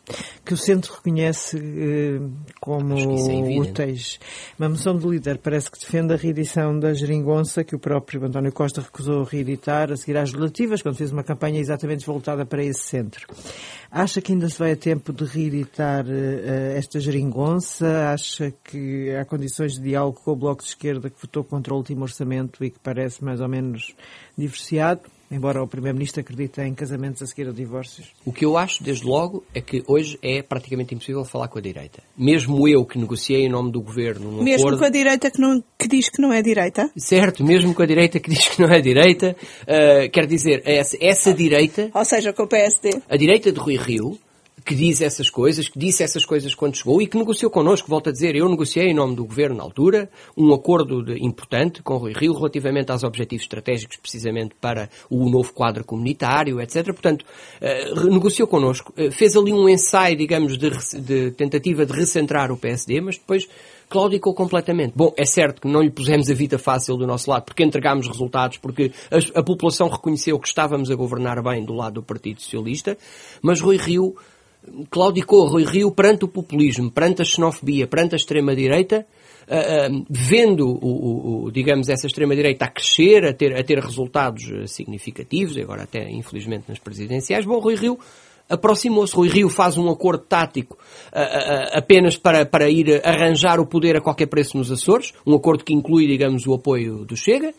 que 0.44 0.54
o 0.54 0.56
centro 0.56 0.94
reconhece 0.94 1.58
uh, 1.58 2.30
como 2.60 2.94
é 2.98 3.58
úteis. 3.60 4.18
Uma 4.58 4.70
moção 4.70 4.96
do 4.96 5.10
líder 5.10 5.38
parece 5.38 5.70
que 5.70 5.78
defende 5.78 6.14
a 6.14 6.16
reedição 6.16 6.78
da 6.78 6.94
geringonça, 6.94 7.62
que 7.62 7.76
o 7.76 7.78
próprio 7.78 8.24
António 8.24 8.52
Costa 8.52 8.80
recusou 8.80 9.22
reeditar 9.22 9.92
a 9.92 9.96
seguir 9.96 10.16
às 10.16 10.32
relativas, 10.32 10.80
quando 10.80 10.96
fez 10.96 11.12
uma 11.12 11.22
campanha 11.22 11.60
exatamente 11.60 12.06
voltada 12.06 12.46
para 12.46 12.64
esse 12.64 12.80
centro. 12.80 13.26
Acha 13.90 14.20
que 14.20 14.32
ainda 14.32 14.48
se 14.48 14.58
vai 14.58 14.72
a 14.72 14.76
tempo 14.76 15.12
de 15.12 15.24
reeditar 15.24 16.06
uh, 16.06 16.76
esta 16.76 16.98
geringonça? 17.00 18.12
Acha 18.12 18.50
que 18.64 19.10
há 19.14 19.24
condições 19.24 19.74
de 19.74 19.82
diálogo 19.82 20.20
com 20.24 20.32
o 20.32 20.36
Bloco 20.36 20.62
de 20.62 20.68
Esquerda 20.68 21.10
que 21.10 21.20
votou 21.20 21.44
contra 21.44 21.74
o 21.74 21.76
último 21.76 22.02
orçamento 22.02 22.64
e 22.64 22.70
que 22.78 22.84
parece 22.84 23.22
mais 23.24 23.40
ou 23.40 23.48
menos 23.48 23.94
divorciado? 24.36 25.02
embora 25.30 25.62
o 25.62 25.66
Primeiro-Ministro 25.66 26.20
acredite 26.20 26.60
em 26.60 26.74
casamentos 26.74 27.22
a 27.22 27.26
seguir 27.26 27.48
a 27.48 27.52
divórcios? 27.52 28.08
O 28.24 28.32
que 28.32 28.44
eu 28.44 28.56
acho, 28.56 28.82
desde 28.82 29.06
logo, 29.06 29.44
é 29.54 29.60
que 29.60 29.82
hoje 29.86 30.18
é 30.22 30.42
praticamente 30.42 30.94
impossível 30.94 31.24
falar 31.24 31.48
com 31.48 31.58
a 31.58 31.62
direita. 31.62 32.02
Mesmo 32.16 32.66
eu 32.66 32.84
que 32.84 32.98
negociei 32.98 33.44
em 33.44 33.48
nome 33.48 33.70
do 33.70 33.80
Governo 33.80 34.40
um 34.40 34.42
Mesmo 34.42 34.66
acordo... 34.66 34.78
com 34.78 34.84
a 34.84 34.90
direita 34.90 35.30
que, 35.30 35.40
não, 35.40 35.62
que 35.78 35.88
diz 35.88 36.08
que 36.08 36.20
não 36.20 36.32
é 36.32 36.42
direita? 36.42 36.90
Certo, 36.96 37.44
mesmo 37.44 37.74
com 37.74 37.82
a 37.82 37.86
direita 37.86 38.18
que 38.18 38.30
diz 38.30 38.48
que 38.48 38.62
não 38.62 38.70
é 38.70 38.80
direita, 38.80 39.36
uh, 39.62 40.10
quer 40.10 40.26
dizer, 40.26 40.62
essa, 40.64 40.96
essa 41.00 41.34
direita... 41.34 41.90
Ou 41.92 42.04
seja, 42.04 42.32
com 42.32 42.44
o 42.44 42.48
PSD. 42.48 43.02
A 43.08 43.16
direita 43.16 43.52
de 43.52 43.58
Rui 43.58 43.76
Rio 43.76 44.18
que 44.68 44.74
diz 44.74 45.00
essas 45.00 45.30
coisas, 45.30 45.66
que 45.66 45.78
disse 45.78 46.02
essas 46.02 46.26
coisas 46.26 46.54
quando 46.54 46.76
chegou 46.76 47.00
e 47.00 47.06
que 47.06 47.16
negociou 47.16 47.50
connosco, 47.50 47.88
volto 47.88 48.10
a 48.10 48.12
dizer, 48.12 48.36
eu 48.36 48.46
negociei 48.46 48.90
em 48.90 48.94
nome 48.94 49.16
do 49.16 49.24
Governo 49.24 49.56
na 49.56 49.62
altura 49.62 50.10
um 50.36 50.52
acordo 50.52 51.02
de, 51.02 51.24
importante 51.24 51.82
com 51.82 51.94
o 51.94 51.96
Rui 51.96 52.12
Rio 52.12 52.34
relativamente 52.34 52.92
aos 52.92 53.02
objetivos 53.02 53.44
estratégicos 53.44 53.96
precisamente 53.96 54.54
para 54.60 54.90
o 55.08 55.30
novo 55.30 55.54
quadro 55.54 55.82
comunitário, 55.84 56.60
etc. 56.60 56.84
Portanto, 56.84 57.24
uh, 57.62 58.10
negociou 58.10 58.46
connosco, 58.46 58.92
uh, 58.92 59.10
fez 59.10 59.34
ali 59.36 59.54
um 59.54 59.70
ensaio, 59.70 60.18
digamos, 60.18 60.58
de, 60.58 60.68
de, 61.00 61.30
tentativa 61.30 61.86
de 61.86 61.92
recentrar 61.94 62.52
o 62.52 62.58
PSD, 62.58 63.00
mas 63.00 63.16
depois 63.16 63.48
claudicou 63.88 64.34
completamente. 64.34 64.92
Bom, 64.94 65.14
é 65.16 65.24
certo 65.24 65.62
que 65.62 65.68
não 65.68 65.80
lhe 65.80 65.90
pusemos 65.90 66.28
a 66.30 66.34
vida 66.34 66.58
fácil 66.58 66.98
do 66.98 67.06
nosso 67.06 67.30
lado, 67.30 67.44
porque 67.44 67.64
entregámos 67.64 68.06
resultados, 68.06 68.58
porque 68.58 68.92
a, 69.10 69.40
a 69.40 69.42
população 69.42 69.88
reconheceu 69.88 70.38
que 70.38 70.46
estávamos 70.46 70.90
a 70.90 70.94
governar 70.94 71.42
bem 71.42 71.64
do 71.64 71.72
lado 71.72 71.94
do 71.94 72.02
Partido 72.02 72.42
Socialista, 72.42 72.98
mas 73.40 73.62
Rui 73.62 73.78
Rio 73.78 74.14
claudicou 74.90 75.46
Rui 75.46 75.64
Rio 75.64 75.90
perante 75.90 76.24
o 76.24 76.28
populismo, 76.28 76.90
perante 76.90 77.22
a 77.22 77.24
xenofobia, 77.24 77.86
perante 77.86 78.14
a 78.14 78.16
extrema-direita, 78.16 79.06
uh, 79.48 79.96
uh, 79.96 80.06
vendo, 80.08 80.66
o, 80.68 81.44
o, 81.44 81.50
digamos, 81.50 81.88
essa 81.88 82.06
extrema-direita 82.06 82.64
a 82.64 82.68
crescer, 82.68 83.24
a 83.24 83.32
ter, 83.32 83.56
a 83.56 83.62
ter 83.62 83.78
resultados 83.78 84.44
significativos, 84.66 85.56
agora 85.56 85.82
até 85.82 86.10
infelizmente 86.10 86.64
nas 86.68 86.78
presidenciais, 86.78 87.44
bom, 87.44 87.58
Rui 87.58 87.74
Rio 87.74 87.98
aproximou-se. 88.48 89.14
Rui 89.14 89.28
Rio 89.28 89.48
faz 89.48 89.76
um 89.76 89.90
acordo 89.90 90.24
tático 90.24 90.78
uh, 91.12 91.76
apenas 91.76 92.16
para, 92.16 92.46
para 92.46 92.70
ir 92.70 93.00
arranjar 93.04 93.60
o 93.60 93.66
poder 93.66 93.96
a 93.96 94.00
qualquer 94.00 94.26
preço 94.26 94.56
nos 94.56 94.72
Açores, 94.72 95.12
um 95.26 95.34
acordo 95.34 95.64
que 95.64 95.74
inclui, 95.74 96.06
digamos, 96.06 96.46
o 96.46 96.54
apoio 96.54 97.04
do 97.04 97.16
Chega. 97.16 97.52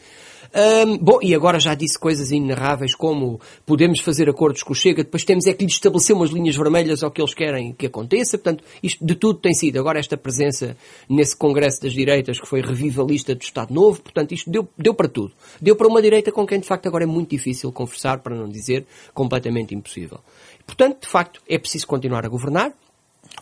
Bom, 1.00 1.20
e 1.22 1.36
agora 1.36 1.60
já 1.60 1.76
disse 1.76 1.98
coisas 1.98 2.32
inenarráveis 2.32 2.96
como 2.96 3.40
podemos 3.66 4.00
fazer 4.02 4.30
acordos 4.30 4.64
com 4.64 4.74
o 4.74 4.76
Chega, 4.76 5.04
depois 5.04 5.24
temos 5.24 5.46
é 5.46 5.54
que 5.54 5.64
lhe 5.64 5.72
estabelecer 5.72 6.16
umas 6.16 6.32
linhas 6.32 6.56
vermelhas 6.56 7.04
ao 7.04 7.12
que 7.12 7.22
eles 7.22 7.34
querem 7.34 7.74
que 7.74 7.86
aconteça. 7.86 8.38
Portanto, 8.38 8.64
isto 8.82 9.06
de 9.06 9.16
tudo 9.16 9.40
tem 9.40 9.54
sido. 9.54 9.80
Agora 9.80 10.00
esta 10.00 10.18
presença 10.18 10.76
nesse 11.08 11.36
Congresso 11.36 11.82
das 11.82 11.94
Direitas 11.94 12.40
que 12.40 12.48
foi 12.48 12.62
revivalista 12.62 13.36
do 13.36 13.42
Estado 13.42 13.74
Novo, 13.74 14.02
portanto, 14.02 14.34
isto 14.34 14.50
deu, 14.50 14.68
deu 14.78 14.94
para 14.94 15.08
tudo. 15.08 15.34
Deu 15.62 15.76
para 15.76 15.88
uma 15.88 16.02
direita 16.02 16.32
com 16.32 16.46
quem 16.46 16.60
de 16.60 16.68
facto 16.68 16.88
agora 16.88 17.04
é 17.04 17.08
muito 17.08 17.30
difícil 17.30 17.72
conversar, 17.72 18.20
para 18.20 18.36
não 18.36 18.50
dizer 18.50 18.86
completamente 19.14 19.76
impossível. 19.76 20.20
Portanto, 20.66 21.02
de 21.02 21.08
facto, 21.08 21.42
é 21.48 21.58
preciso 21.58 21.88
continuar 21.88 22.26
a 22.26 22.30
governar. 22.30 22.74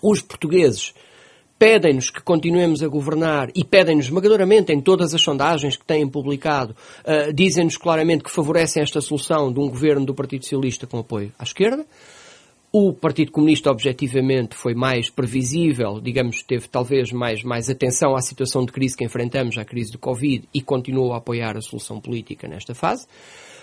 Os 0.02 0.22
portugueses 0.22 0.94
pedem-nos 1.58 2.10
que 2.10 2.22
continuemos 2.22 2.84
a 2.84 2.88
governar 2.88 3.50
e 3.56 3.64
pedem-nos 3.64 4.06
esmagadoramente 4.06 4.72
em 4.72 4.80
todas 4.80 5.14
as 5.14 5.22
sondagens 5.22 5.76
que 5.76 5.86
têm 5.86 6.08
publicado, 6.08 6.76
uh, 7.04 7.34
dizem-nos 7.34 7.78
claramente 7.78 8.24
que 8.24 8.32
favorecem 8.32 8.84
esta 8.84 9.02
solução 9.02 9.52
de 9.52 9.60
um 9.60 9.70
governo 9.70 10.06
do 10.06 10.14
Partido 10.14 10.44
Socialista 10.44 10.86
com 10.86 11.00
apoio 11.00 11.32
à 11.38 11.44
esquerda. 11.44 11.86
O 12.80 12.94
Partido 12.94 13.32
Comunista, 13.32 13.72
objetivamente, 13.72 14.56
foi 14.56 14.76
mais 14.76 15.10
previsível, 15.10 16.00
digamos, 16.00 16.44
teve 16.44 16.68
talvez 16.68 17.12
mais, 17.12 17.42
mais 17.42 17.72
atenção 17.72 18.16
à 18.16 18.22
situação 18.22 18.64
de 18.64 18.72
crise 18.72 18.96
que 18.96 19.04
enfrentamos, 19.04 19.58
à 19.58 19.66
crise 19.66 19.92
do 19.92 19.98
Covid, 19.98 20.48
e 20.54 20.62
continuou 20.62 21.12
a 21.12 21.18
apoiar 21.18 21.58
a 21.58 21.62
solução 21.62 22.00
política 22.00 22.48
nesta 22.48 22.76
fase. 22.76 23.08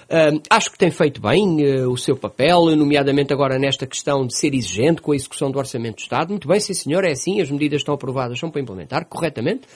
Uh, 0.06 0.42
acho 0.50 0.68
que 0.68 0.76
tem 0.76 0.90
feito 0.90 1.20
bem 1.20 1.64
uh, 1.64 1.92
o 1.92 1.96
seu 1.96 2.16
papel, 2.16 2.74
nomeadamente 2.74 3.32
agora 3.32 3.56
nesta 3.56 3.86
questão 3.86 4.26
de 4.26 4.36
ser 4.36 4.52
exigente 4.52 5.00
com 5.00 5.12
a 5.12 5.14
execução 5.14 5.48
do 5.48 5.60
Orçamento 5.60 5.98
do 5.98 6.00
Estado. 6.00 6.30
Muito 6.30 6.48
bem, 6.48 6.58
sim 6.58 6.74
senhor, 6.74 7.04
é 7.04 7.12
assim, 7.12 7.40
as 7.40 7.52
medidas 7.52 7.82
estão 7.82 7.94
aprovadas, 7.94 8.36
são 8.40 8.50
para 8.50 8.62
implementar 8.62 9.06
corretamente. 9.06 9.68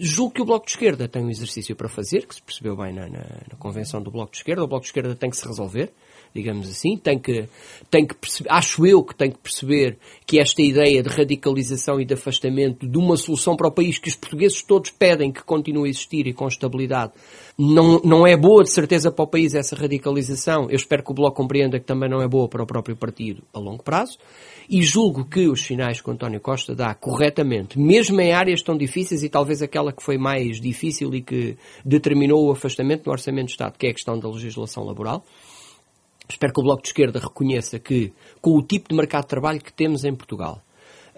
Julgo 0.00 0.34
que 0.34 0.42
o 0.42 0.44
Bloco 0.44 0.66
de 0.66 0.72
Esquerda 0.72 1.06
tem 1.06 1.22
um 1.22 1.30
exercício 1.30 1.76
para 1.76 1.88
fazer, 1.88 2.26
que 2.26 2.34
se 2.34 2.42
percebeu 2.42 2.76
bem 2.76 2.92
na, 2.92 3.02
na, 3.02 3.24
na 3.52 3.56
convenção 3.56 4.02
do 4.02 4.10
Bloco 4.10 4.32
de 4.32 4.38
Esquerda. 4.38 4.64
O 4.64 4.66
Bloco 4.66 4.82
de 4.82 4.88
Esquerda 4.88 5.14
tem 5.14 5.30
que 5.30 5.36
se 5.36 5.46
resolver 5.46 5.92
digamos 6.34 6.68
assim, 6.68 6.96
tem 6.96 7.18
que, 7.18 7.48
tem 7.90 8.06
que 8.06 8.14
perceber, 8.14 8.50
acho 8.50 8.86
eu 8.86 9.02
que 9.02 9.14
tem 9.14 9.30
que 9.30 9.38
perceber 9.38 9.98
que 10.26 10.38
esta 10.38 10.62
ideia 10.62 11.02
de 11.02 11.08
radicalização 11.08 12.00
e 12.00 12.04
de 12.04 12.14
afastamento 12.14 12.86
de 12.86 12.98
uma 12.98 13.16
solução 13.16 13.56
para 13.56 13.68
o 13.68 13.72
país 13.72 13.98
que 13.98 14.08
os 14.08 14.14
portugueses 14.14 14.62
todos 14.62 14.90
pedem 14.90 15.32
que 15.32 15.42
continue 15.42 15.88
a 15.88 15.90
existir 15.90 16.26
e 16.26 16.32
com 16.32 16.46
estabilidade, 16.46 17.12
não, 17.58 18.00
não 18.04 18.26
é 18.26 18.36
boa 18.36 18.62
de 18.62 18.70
certeza 18.70 19.10
para 19.10 19.24
o 19.24 19.26
país 19.26 19.54
essa 19.54 19.76
radicalização. 19.76 20.70
Eu 20.70 20.76
espero 20.76 21.02
que 21.02 21.10
o 21.10 21.14
Bloco 21.14 21.36
compreenda 21.36 21.78
que 21.78 21.86
também 21.86 22.08
não 22.08 22.22
é 22.22 22.28
boa 22.28 22.48
para 22.48 22.62
o 22.62 22.66
próprio 22.66 22.96
partido 22.96 23.42
a 23.52 23.58
longo 23.58 23.82
prazo. 23.82 24.18
E 24.68 24.82
julgo 24.82 25.24
que 25.24 25.48
os 25.48 25.62
sinais 25.62 26.00
que 26.00 26.08
o 26.08 26.12
António 26.12 26.40
Costa 26.40 26.76
dá 26.76 26.94
corretamente, 26.94 27.76
mesmo 27.76 28.20
em 28.20 28.32
áreas 28.32 28.62
tão 28.62 28.78
difíceis 28.78 29.24
e 29.24 29.28
talvez 29.28 29.62
aquela 29.62 29.92
que 29.92 30.00
foi 30.00 30.16
mais 30.16 30.60
difícil 30.60 31.12
e 31.12 31.20
que 31.20 31.56
determinou 31.84 32.46
o 32.46 32.52
afastamento 32.52 33.04
do 33.04 33.10
Orçamento 33.10 33.46
de 33.46 33.52
Estado, 33.52 33.76
que 33.76 33.88
é 33.88 33.90
a 33.90 33.94
questão 33.94 34.16
da 34.16 34.28
legislação 34.28 34.84
laboral, 34.84 35.24
espero 36.30 36.52
que 36.52 36.60
o 36.60 36.62
Bloco 36.62 36.82
de 36.82 36.88
Esquerda 36.88 37.20
reconheça 37.20 37.78
que, 37.78 38.12
com 38.40 38.56
o 38.56 38.62
tipo 38.62 38.88
de 38.88 38.94
mercado 38.94 39.22
de 39.22 39.28
trabalho 39.28 39.60
que 39.60 39.72
temos 39.72 40.04
em 40.04 40.14
Portugal, 40.14 40.62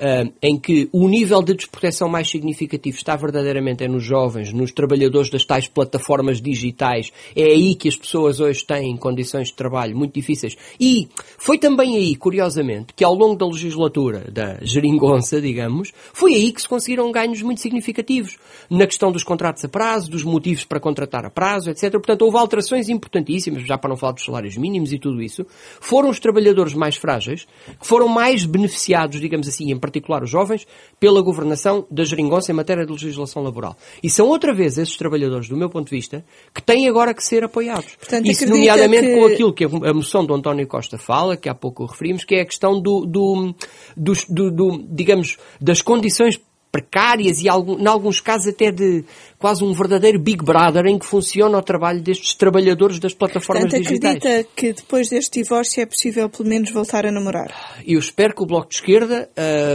uh, 0.03 0.33
em 0.43 0.59
que 0.59 0.89
o 0.93 1.09
nível 1.09 1.41
de 1.43 1.55
desproteção 1.55 2.09
mais 2.09 2.29
significativo 2.29 2.97
está 2.97 3.15
verdadeiramente 3.15 3.85
é 3.85 3.89
nos 3.89 4.03
jovens, 4.03 4.53
nos 4.53 4.73
trabalhadores 4.73 5.31
das 5.31 5.45
tais 5.45 5.69
plataformas 5.69 6.41
digitais. 6.41 7.13
É 7.37 7.45
aí 7.45 7.75
que 7.77 7.89
as 7.89 7.97
pessoas 7.97 8.41
hoje 8.41 8.65
têm 8.67 8.97
condições 8.97 9.49
de 9.49 9.55
trabalho 9.55 9.97
muito 9.97 10.15
difíceis. 10.15 10.57
E 10.81 11.09
foi 11.39 11.59
também 11.59 11.97
aí, 11.97 12.17
curiosamente, 12.17 12.93
que 12.95 13.05
ao 13.05 13.15
longo 13.15 13.37
da 13.37 13.47
legislatura 13.47 14.31
da 14.31 14.59
geringonça, 14.63 15.41
digamos, 15.41 15.93
foi 16.13 16.35
aí 16.35 16.53
que 16.53 16.61
se 16.61 16.69
conseguiram 16.69 17.11
ganhos 17.13 17.41
muito 17.43 17.61
significativos. 17.61 18.37
Na 18.69 18.87
questão 18.87 19.13
dos 19.13 19.23
contratos 19.23 19.65
a 19.65 19.69
prazo, 19.69 20.11
dos 20.11 20.25
motivos 20.25 20.65
para 20.65 20.81
contratar 20.81 21.25
a 21.25 21.31
prazo, 21.31 21.71
etc. 21.71 21.93
Portanto, 21.93 22.23
houve 22.23 22.39
alterações 22.39 22.89
importantíssimas, 22.89 23.65
já 23.67 23.79
para 23.79 23.91
não 23.91 23.97
falar 23.97 24.13
dos 24.13 24.25
salários 24.25 24.57
mínimos 24.57 24.93
e 24.93 24.99
tudo 24.99 25.23
isso. 25.23 25.47
Foram 25.81 26.09
os 26.09 26.19
trabalhadores 26.19 26.75
mais 26.75 26.97
frágeis 26.97 27.47
que 27.79 27.87
foram 27.87 28.09
mais 28.09 28.45
beneficiados, 28.45 29.21
digamos 29.21 29.47
assim, 29.47 29.71
em 29.71 29.79
particular 29.93 30.23
os 30.23 30.31
jovens, 30.31 30.67
pela 30.99 31.21
governação 31.21 31.87
da 31.91 32.05
geringonça 32.05 32.51
em 32.51 32.55
matéria 32.55 32.87
de 32.87 32.91
legislação 32.91 33.43
laboral. 33.43 33.77
E 34.03 34.09
são 34.09 34.27
outra 34.29 34.55
vez 34.55 34.79
esses 34.79 34.97
trabalhadores, 34.97 35.49
do 35.49 35.57
meu 35.57 35.69
ponto 35.69 35.91
de 35.91 35.97
vista, 35.97 36.25
que 36.55 36.63
têm 36.63 36.89
agora 36.89 37.13
que 37.13 37.23
ser 37.23 37.45
apoiados. 37.45 37.95
Portanto, 37.97 38.27
Isso, 38.27 38.49
nomeadamente 38.49 39.09
que... 39.09 39.15
com 39.15 39.27
aquilo 39.27 39.53
que 39.53 39.65
a 39.65 39.95
moção 39.95 40.25
do 40.25 40.35
António 40.35 40.67
Costa 40.67 40.97
fala, 40.97 41.37
que 41.37 41.49
há 41.49 41.55
pouco 41.55 41.85
referimos, 41.85 42.25
que 42.25 42.37
é 42.37 42.41
a 42.41 42.47
questão 42.47 42.81
do, 42.81 43.05
do, 43.05 43.55
do, 43.97 44.13
do, 44.29 44.51
do 44.51 44.85
digamos, 44.89 45.37
das 45.61 45.83
condições 45.83 46.41
precárias 46.73 47.39
e, 47.41 47.49
em 47.49 47.87
alguns 47.87 48.21
casos, 48.21 48.49
até 48.49 48.73
de 48.73 49.05
quase 49.39 49.63
um 49.63 49.75
verdadeiro 49.75 50.19
Big 50.19 50.43
Brother 50.43 50.87
em 50.87 50.99
que 50.99 51.05
funciona 51.05 51.59
o 51.59 51.63
trabalho 51.63 52.01
destes 52.01 52.35
trabalhadores 52.35 52.99
das 52.99 53.13
plataformas 53.13 53.65
Portanto, 53.65 53.83
digitais. 53.83 54.17
acredita 54.17 54.49
que 54.57 54.73
depois 54.73 55.11
deste 55.11 55.43
divórcio 55.43 55.83
é 55.83 55.87
possível, 55.87 56.31
pelo 56.31 56.49
menos, 56.49 56.71
voltar 56.71 57.05
a 57.05 57.13
namorar? 57.13 57.55
Eu 57.87 57.99
espero 57.99 58.35
que 58.35 58.43
o 58.43 58.47
Bloco 58.47 58.71
de 58.71 58.77
Esquerda, 58.77 59.29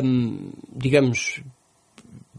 hum, 0.04 0.50
digamos, 0.76 1.42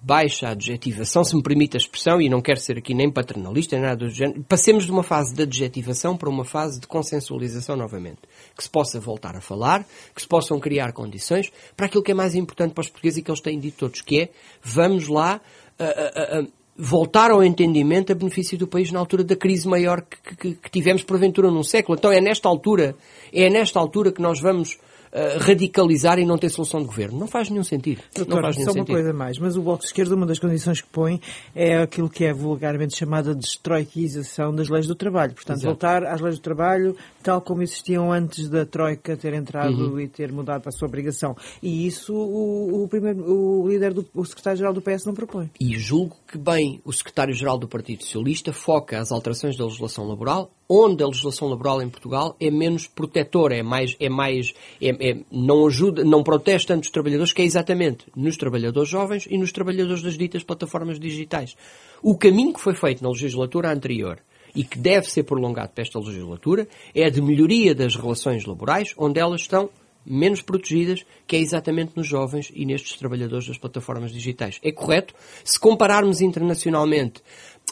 baixa 0.08 0.48
a 0.48 0.50
adjetivação, 0.52 1.22
se 1.22 1.36
me 1.36 1.42
permite 1.42 1.76
a 1.76 1.78
expressão, 1.78 2.18
e 2.18 2.30
não 2.30 2.40
quero 2.40 2.58
ser 2.58 2.78
aqui 2.78 2.94
nem 2.94 3.12
paternalista, 3.12 3.76
nem 3.76 3.84
nada 3.84 4.06
do 4.06 4.08
género, 4.08 4.42
passemos 4.48 4.86
de 4.86 4.90
uma 4.90 5.02
fase 5.02 5.34
de 5.34 5.42
adjetivação 5.42 6.16
para 6.16 6.30
uma 6.30 6.46
fase 6.46 6.80
de 6.80 6.86
consensualização 6.86 7.76
novamente. 7.76 8.20
Que 8.56 8.62
se 8.62 8.70
possa 8.70 8.98
voltar 8.98 9.36
a 9.36 9.40
falar, 9.42 9.84
que 10.14 10.22
se 10.22 10.26
possam 10.26 10.58
criar 10.58 10.94
condições 10.94 11.52
para 11.76 11.84
aquilo 11.84 12.02
que 12.02 12.12
é 12.12 12.14
mais 12.14 12.34
importante 12.34 12.72
para 12.72 12.80
os 12.80 12.88
portugueses 12.88 13.18
e 13.18 13.22
que 13.22 13.30
eles 13.30 13.42
têm 13.42 13.60
dito 13.60 13.76
todos, 13.80 14.00
que 14.00 14.22
é, 14.22 14.28
vamos 14.62 15.08
lá 15.08 15.42
uh, 15.78 16.38
uh, 16.40 16.42
uh, 16.42 16.52
voltar 16.74 17.30
ao 17.30 17.44
entendimento 17.44 18.10
a 18.10 18.14
benefício 18.14 18.56
do 18.56 18.66
país 18.66 18.90
na 18.90 18.98
altura 18.98 19.22
da 19.22 19.36
crise 19.36 19.68
maior 19.68 20.00
que, 20.00 20.36
que, 20.36 20.54
que 20.54 20.70
tivemos 20.70 21.02
porventura 21.02 21.50
num 21.50 21.62
século. 21.62 21.98
Então 21.98 22.10
é 22.10 22.20
nesta 22.20 22.48
altura, 22.48 22.96
é 23.30 23.50
nesta 23.50 23.78
altura 23.78 24.10
que 24.10 24.22
nós 24.22 24.40
vamos 24.40 24.78
uh, 25.12 25.38
radicalizar 25.38 26.18
e 26.18 26.26
não 26.26 26.38
ter 26.38 26.48
solução 26.48 26.80
de 26.80 26.86
governo. 26.86 27.18
Não 27.18 27.26
faz 27.26 27.50
nenhum 27.50 27.64
sentido. 27.64 28.02
Doutor, 28.14 28.36
não 28.36 28.42
faz 28.42 28.56
nenhum 28.56 28.72
só 28.72 28.78
uma 28.78 28.86
coisa 28.86 29.12
mais, 29.12 29.38
mas 29.38 29.56
o 29.56 29.62
Bloco 29.62 29.80
de 29.80 29.86
Esquerda, 29.86 30.14
uma 30.14 30.26
das 30.26 30.38
condições 30.38 30.80
que 30.80 30.88
põe 30.88 31.20
é 31.54 31.78
aquilo 31.78 32.08
que 32.08 32.24
é 32.24 32.32
vulgarmente 32.32 32.96
chamada 32.96 33.34
de 33.34 33.40
destroiquização 33.40 34.54
das 34.54 34.68
leis 34.68 34.86
do 34.86 34.94
trabalho. 34.94 35.34
Portanto, 35.34 35.58
Exato. 35.58 35.66
voltar 35.68 36.04
às 36.04 36.20
leis 36.20 36.36
do 36.36 36.42
trabalho 36.42 36.96
tal 37.28 37.42
como 37.42 37.62
existiam 37.62 38.10
antes 38.10 38.48
da 38.48 38.64
Troika 38.64 39.14
ter 39.14 39.34
entrado 39.34 39.92
uhum. 39.92 40.00
e 40.00 40.08
ter 40.08 40.32
mudado 40.32 40.62
para 40.62 40.70
a 40.70 40.72
sua 40.72 40.88
obrigação. 40.88 41.36
E 41.62 41.86
isso 41.86 42.14
o, 42.14 42.84
o, 42.84 42.88
primeiro, 42.88 43.20
o 43.30 43.68
líder 43.68 43.92
do 43.92 44.06
o 44.14 44.24
secretário-geral 44.24 44.72
do 44.72 44.80
PS 44.80 45.04
não 45.04 45.12
propõe. 45.12 45.50
E 45.60 45.78
julgo 45.78 46.16
que 46.26 46.38
bem 46.38 46.80
o 46.86 46.90
secretário-geral 46.90 47.58
do 47.58 47.68
Partido 47.68 48.02
Socialista 48.02 48.50
foca 48.50 48.98
as 48.98 49.12
alterações 49.12 49.58
da 49.58 49.64
legislação 49.66 50.08
laboral 50.08 50.50
onde 50.66 51.02
a 51.02 51.06
legislação 51.06 51.48
laboral 51.48 51.82
em 51.82 51.88
Portugal 51.88 52.34
é 52.38 52.50
menos 52.50 52.86
protetora, 52.86 53.56
é 53.56 53.62
mais, 53.62 53.96
é 53.98 54.08
mais, 54.08 54.52
é, 54.80 54.88
é, 54.88 55.20
não 55.30 55.66
ajuda, 55.66 56.04
não 56.04 56.22
protege 56.22 56.66
tanto 56.66 56.84
os 56.84 56.90
trabalhadores, 56.90 57.32
que 57.32 57.40
é 57.40 57.44
exatamente 57.44 58.04
nos 58.14 58.36
trabalhadores 58.36 58.88
jovens 58.88 59.26
e 59.30 59.38
nos 59.38 59.50
trabalhadores 59.50 60.02
das 60.02 60.18
ditas 60.18 60.42
plataformas 60.42 61.00
digitais. 61.00 61.56
O 62.02 62.18
caminho 62.18 62.52
que 62.52 62.60
foi 62.60 62.74
feito 62.74 63.02
na 63.02 63.08
legislatura 63.08 63.72
anterior, 63.72 64.18
e 64.54 64.64
que 64.64 64.78
deve 64.78 65.10
ser 65.10 65.24
prolongado 65.24 65.72
para 65.72 65.82
esta 65.82 65.98
legislatura 65.98 66.68
é 66.94 67.04
a 67.04 67.10
de 67.10 67.20
melhoria 67.20 67.74
das 67.74 67.96
relações 67.96 68.44
laborais, 68.44 68.94
onde 68.96 69.20
elas 69.20 69.42
estão 69.42 69.70
menos 70.08 70.40
protegidas, 70.40 71.04
que 71.26 71.36
é 71.36 71.38
exatamente 71.38 71.92
nos 71.94 72.06
jovens 72.06 72.50
e 72.54 72.64
nestes 72.64 72.96
trabalhadores 72.96 73.46
das 73.46 73.58
plataformas 73.58 74.10
digitais. 74.10 74.58
É 74.62 74.72
correto? 74.72 75.14
Se 75.44 75.60
compararmos 75.60 76.20
internacionalmente, 76.22 77.22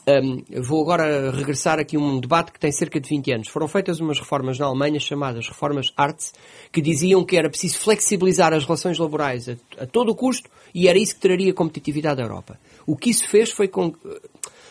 um, 0.09 0.63
vou 0.63 0.83
agora 0.83 1.31
regressar 1.31 1.79
aqui 1.81 1.97
a 1.97 1.99
um 1.99 2.21
debate 2.21 2.53
que 2.53 2.61
tem 2.61 2.71
cerca 2.71 3.01
de 3.01 3.09
20 3.09 3.33
anos. 3.33 3.49
Foram 3.49 3.67
feitas 3.67 3.99
umas 3.99 4.19
reformas 4.19 4.59
na 4.59 4.67
Alemanha 4.67 5.01
chamadas 5.01 5.49
reformas 5.49 5.93
Arts, 5.97 6.33
que 6.71 6.81
diziam 6.81 7.25
que 7.25 7.37
era 7.37 7.49
preciso 7.49 7.79
flexibilizar 7.79 8.53
as 8.53 8.65
relações 8.65 8.99
laborais 8.99 9.49
a, 9.49 9.57
a 9.79 9.87
todo 9.87 10.11
o 10.11 10.15
custo 10.15 10.49
e 10.75 10.89
era 10.89 10.99
isso 10.99 11.15
que 11.15 11.21
traria 11.21 11.53
competitividade 11.55 12.21
à 12.21 12.25
Europa. 12.25 12.59
O 12.87 12.97
que 12.97 13.11
isso 13.11 13.29
fez 13.29 13.51
foi 13.51 13.67
com. 13.67 13.95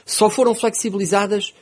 Só 0.06 0.30
foram 0.30 0.54
flexibilizadas 0.54 1.54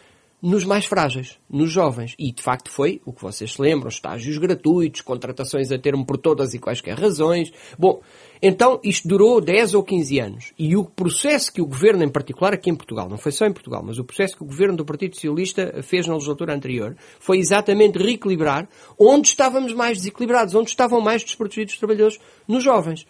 nos 0.43 0.65
mais 0.65 0.86
frágeis, 0.86 1.39
nos 1.49 1.71
jovens. 1.71 2.13
E, 2.19 2.34
de 2.34 2.43
facto, 2.43 2.69
foi 2.69 3.01
o 3.06 3.13
que 3.13 3.21
vocês 3.21 3.53
se 3.53 3.62
lembram: 3.62 3.88
estágios 3.88 4.38
gratuitos, 4.38 4.99
contratações 4.99 5.71
a 5.71 5.79
termo 5.79 6.06
por 6.06 6.17
todas 6.17 6.53
e 6.53 6.60
quaisquer 6.60 6.99
razões. 6.99 7.53
Bom, 7.79 8.01
então 8.41 8.77
isto 8.84 9.08
durou 9.08 9.39
10 9.39 9.73
ou 9.73 9.84
15 9.84 10.19
anos. 10.19 10.53
E 10.60 10.75
o 10.75 10.84
processo 10.84 11.51
que 11.53 11.62
o 11.62 11.65
governo, 11.65 12.03
em 12.03 12.10
particular 12.10 12.53
aqui 12.53 12.69
em 12.69 12.75
Portugal, 12.75 13.08
não 13.08 13.17
foi 13.17 13.32
só 13.32 13.45
em 13.45 13.53
Portugal, 13.53 13.82
mas 13.86 13.97
o 13.97 14.03
processo 14.03 14.36
que 14.36 14.43
o 14.43 14.45
governo 14.45 14.75
do 14.75 14.84
Partido 14.84 15.15
Socialista 15.15 15.82
fez 15.82 16.06
na 16.06 16.15
legislatura 16.15 16.53
anterior, 16.53 16.97
foi 17.21 17.38
exatamente 17.38 17.97
reequilibrar 17.97 18.67
onde 18.99 19.29
estávamos 19.29 19.71
mais 19.73 19.99
desequilibrados, 19.99 20.53
onde 20.53 20.69
estavam 20.69 20.99
mais 20.99 21.23
desprotegidos 21.23 21.75
os 21.75 21.79
trabalhadores, 21.79 22.19
nos 22.45 22.62
jovens. 22.62 23.08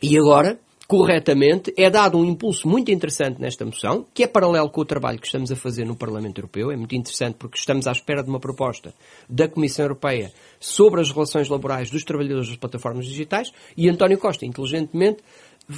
E 0.00 0.16
agora, 0.16 0.60
corretamente, 0.88 1.70
é 1.76 1.90
dado 1.90 2.16
um 2.16 2.24
impulso 2.24 2.66
muito 2.66 2.90
interessante 2.90 3.38
nesta 3.38 3.62
moção, 3.62 4.06
que 4.14 4.22
é 4.22 4.26
paralelo 4.26 4.70
com 4.70 4.80
o 4.80 4.86
trabalho 4.86 5.18
que 5.18 5.26
estamos 5.26 5.52
a 5.52 5.56
fazer 5.56 5.84
no 5.84 5.94
Parlamento 5.94 6.38
Europeu. 6.38 6.70
É 6.72 6.76
muito 6.76 6.96
interessante 6.96 7.34
porque 7.34 7.58
estamos 7.58 7.86
à 7.86 7.92
espera 7.92 8.22
de 8.22 8.30
uma 8.30 8.40
proposta 8.40 8.94
da 9.28 9.46
Comissão 9.46 9.84
Europeia 9.84 10.32
sobre 10.58 11.02
as 11.02 11.10
relações 11.10 11.46
laborais 11.46 11.90
dos 11.90 12.04
trabalhadores 12.04 12.48
das 12.48 12.56
plataformas 12.56 13.04
digitais 13.04 13.52
e 13.76 13.86
António 13.86 14.16
Costa, 14.16 14.46
inteligentemente, 14.46 15.18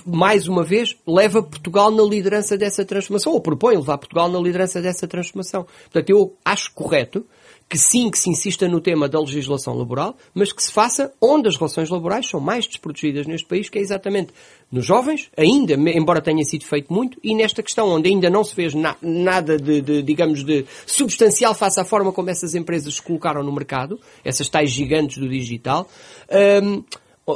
mais 0.06 0.46
uma 0.46 0.62
vez, 0.62 0.96
leva 1.04 1.42
Portugal 1.42 1.90
na 1.90 2.04
liderança 2.04 2.56
dessa 2.56 2.84
transformação, 2.84 3.32
ou 3.32 3.40
propõe 3.40 3.74
levar 3.74 3.98
Portugal 3.98 4.28
na 4.28 4.38
liderança 4.38 4.80
dessa 4.80 5.08
transformação. 5.08 5.66
Portanto, 5.90 6.08
eu 6.10 6.36
acho 6.44 6.72
correto 6.72 7.26
que 7.70 7.78
sim, 7.78 8.10
que 8.10 8.18
se 8.18 8.28
insista 8.28 8.66
no 8.66 8.80
tema 8.80 9.08
da 9.08 9.20
legislação 9.20 9.78
laboral, 9.78 10.16
mas 10.34 10.52
que 10.52 10.60
se 10.60 10.72
faça 10.72 11.12
onde 11.20 11.48
as 11.48 11.56
relações 11.56 11.88
laborais 11.88 12.28
são 12.28 12.40
mais 12.40 12.66
desprotegidas 12.66 13.28
neste 13.28 13.46
país, 13.46 13.68
que 13.68 13.78
é 13.78 13.80
exatamente 13.80 14.32
nos 14.72 14.84
jovens, 14.84 15.30
ainda, 15.36 15.74
embora 15.74 16.20
tenha 16.20 16.42
sido 16.42 16.64
feito 16.64 16.92
muito, 16.92 17.16
e 17.22 17.32
nesta 17.32 17.62
questão 17.62 17.88
onde 17.88 18.08
ainda 18.08 18.28
não 18.28 18.42
se 18.42 18.56
fez 18.56 18.74
na, 18.74 18.96
nada 19.00 19.56
de, 19.56 19.80
de, 19.80 20.02
digamos, 20.02 20.42
de 20.42 20.66
substancial 20.84 21.54
face 21.54 21.78
à 21.78 21.84
forma 21.84 22.12
como 22.12 22.28
essas 22.28 22.56
empresas 22.56 22.96
se 22.96 23.02
colocaram 23.02 23.44
no 23.44 23.52
mercado, 23.52 24.00
essas 24.24 24.48
tais 24.48 24.70
gigantes 24.70 25.18
do 25.18 25.28
digital, 25.28 25.88
um, 26.64 26.82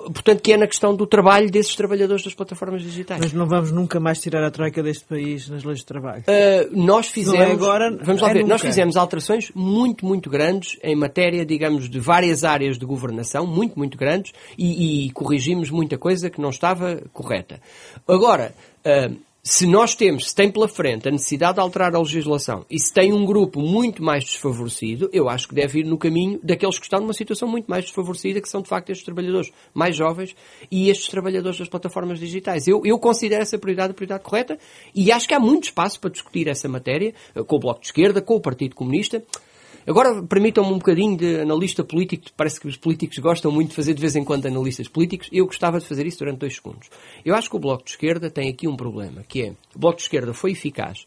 Portanto, 0.03 0.41
que 0.41 0.53
é 0.53 0.57
na 0.57 0.67
questão 0.67 0.95
do 0.95 1.07
trabalho 1.07 1.51
desses 1.51 1.75
trabalhadores 1.75 2.25
das 2.25 2.35
plataformas 2.35 2.83
digitais. 2.83 3.21
Mas 3.21 3.33
não 3.33 3.47
vamos 3.47 3.73
nunca 3.73 3.99
mais 4.01 4.21
tirar 4.21 4.45
a 4.45 4.51
troika 4.51 4.83
deste 4.83 5.05
país 5.05 5.49
nas 5.49 5.65
leis 5.65 5.79
de 5.79 5.87
trabalho. 5.87 6.23
Uh, 6.23 6.85
nós 6.85 7.09
fizemos. 7.09 7.41
É 7.41 7.53
agora, 7.53 7.91
vamos 8.03 8.21
lá 8.21 8.31
é 8.31 8.35
ver, 8.35 8.41
nunca. 8.41 8.55
nós 8.55 8.61
fizemos 8.63 8.97
alterações 8.97 9.51
muito, 9.55 10.05
muito 10.07 10.31
grandes 10.31 10.79
em 10.83 10.95
matéria, 10.95 11.45
digamos, 11.45 11.89
de 11.89 12.01
várias 12.01 12.45
áreas 12.45 12.79
de 12.79 12.87
governação, 12.87 13.47
muito, 13.47 13.79
muito 13.79 13.97
grandes, 13.99 14.33
e, 14.57 15.07
e 15.07 15.11
corrigimos 15.11 15.71
muita 15.71 15.99
coisa 15.99 16.31
que 16.31 16.41
não 16.41 16.51
estava 16.51 17.03
correta. 17.13 17.61
Agora, 18.07 18.55
uh, 18.85 19.17
se 19.47 19.67
nós 19.67 19.95
temos, 19.95 20.31
se 20.31 20.35
tem 20.35 20.51
pela 20.51 20.67
frente 20.67 21.07
a 21.07 21.11
necessidade 21.11 21.57
de 21.57 21.61
alterar 21.61 21.95
a 21.95 21.99
legislação 21.99 22.65
e 22.71 22.79
se 22.81 22.91
tem 22.91 23.13
um 23.13 23.27
grupo 23.27 23.61
muito 23.61 24.03
mais 24.03 24.25
desfavorecido, 24.25 25.11
eu 25.13 25.29
acho 25.29 25.47
que 25.47 25.55
deve 25.55 25.81
ir 25.81 25.85
no 25.85 25.99
caminho 25.99 26.41
daqueles 26.43 26.79
que 26.79 26.87
estão 26.87 26.99
numa 26.99 27.13
situação 27.13 27.47
muito 27.47 27.67
mais 27.67 27.85
desfavorecida, 27.85 28.41
que 28.41 28.49
são 28.49 28.63
de 28.63 28.71
facto 28.71 28.89
estes 28.89 29.05
trabalhadores 29.05 29.53
mais 29.75 29.95
jovens 29.95 30.35
e 30.71 30.89
estes 30.89 31.09
trabalhadores 31.09 31.59
das 31.59 31.69
plataformas 31.69 32.19
digitais. 32.19 32.67
Eu, 32.67 32.81
eu 32.87 32.99
considero 32.99 33.43
essa 33.43 33.59
prioridade 33.59 33.91
a 33.91 33.95
prioridade 33.95 34.25
correta 34.25 34.59
e 34.95 35.13
acho 35.13 35.29
que 35.29 35.35
há 35.35 35.41
muito 35.41 35.65
espaço 35.65 36.01
para 36.01 36.09
discutir 36.09 36.49
essa 36.49 36.67
matéria 36.67 37.13
eh, 37.35 37.43
com 37.43 37.57
o 37.57 37.61
Bloco 37.61 37.81
de 37.81 37.89
Esquerda, 37.89 38.23
com 38.23 38.37
o 38.37 38.41
Partido 38.41 38.75
Comunista. 38.75 39.23
Agora, 39.87 40.23
permitam-me 40.23 40.71
um 40.73 40.79
bocadinho 40.79 41.17
de 41.17 41.41
analista 41.41 41.85
político, 41.85 42.25
parece 42.37 42.59
que 42.59 42.67
os 42.67 42.77
políticos 42.77 43.19
gostam 43.19 43.51
muito 43.53 43.71
de 43.71 43.77
fazer 43.77 43.93
de 43.93 44.01
vez 44.01 44.17
em 44.17 44.25
quando 44.25 44.47
analistas 44.47 44.89
políticos, 44.89 45.29
eu 45.31 45.45
gostava 45.45 45.79
de 45.79 45.87
fazer 45.87 46.07
isso 46.07 46.19
durante 46.19 46.39
dois 46.39 46.55
segundos. 46.55 46.89
Eu 47.25 47.35
acho 47.35 47.51
que 47.51 47.57
o 47.57 47.59
Bloco 47.59 47.85
de 47.85 47.91
Esquerda 47.91 48.31
tem 48.31 48.49
aqui 48.49 48.67
um 48.67 48.77
problema, 48.77 49.23
que 49.29 49.43
é, 49.43 49.53
o 49.75 49.79
Bloco 49.79 49.99
de 49.99 50.05
Esquerda 50.05 50.33
foi 50.33 50.53
eficaz 50.53 51.05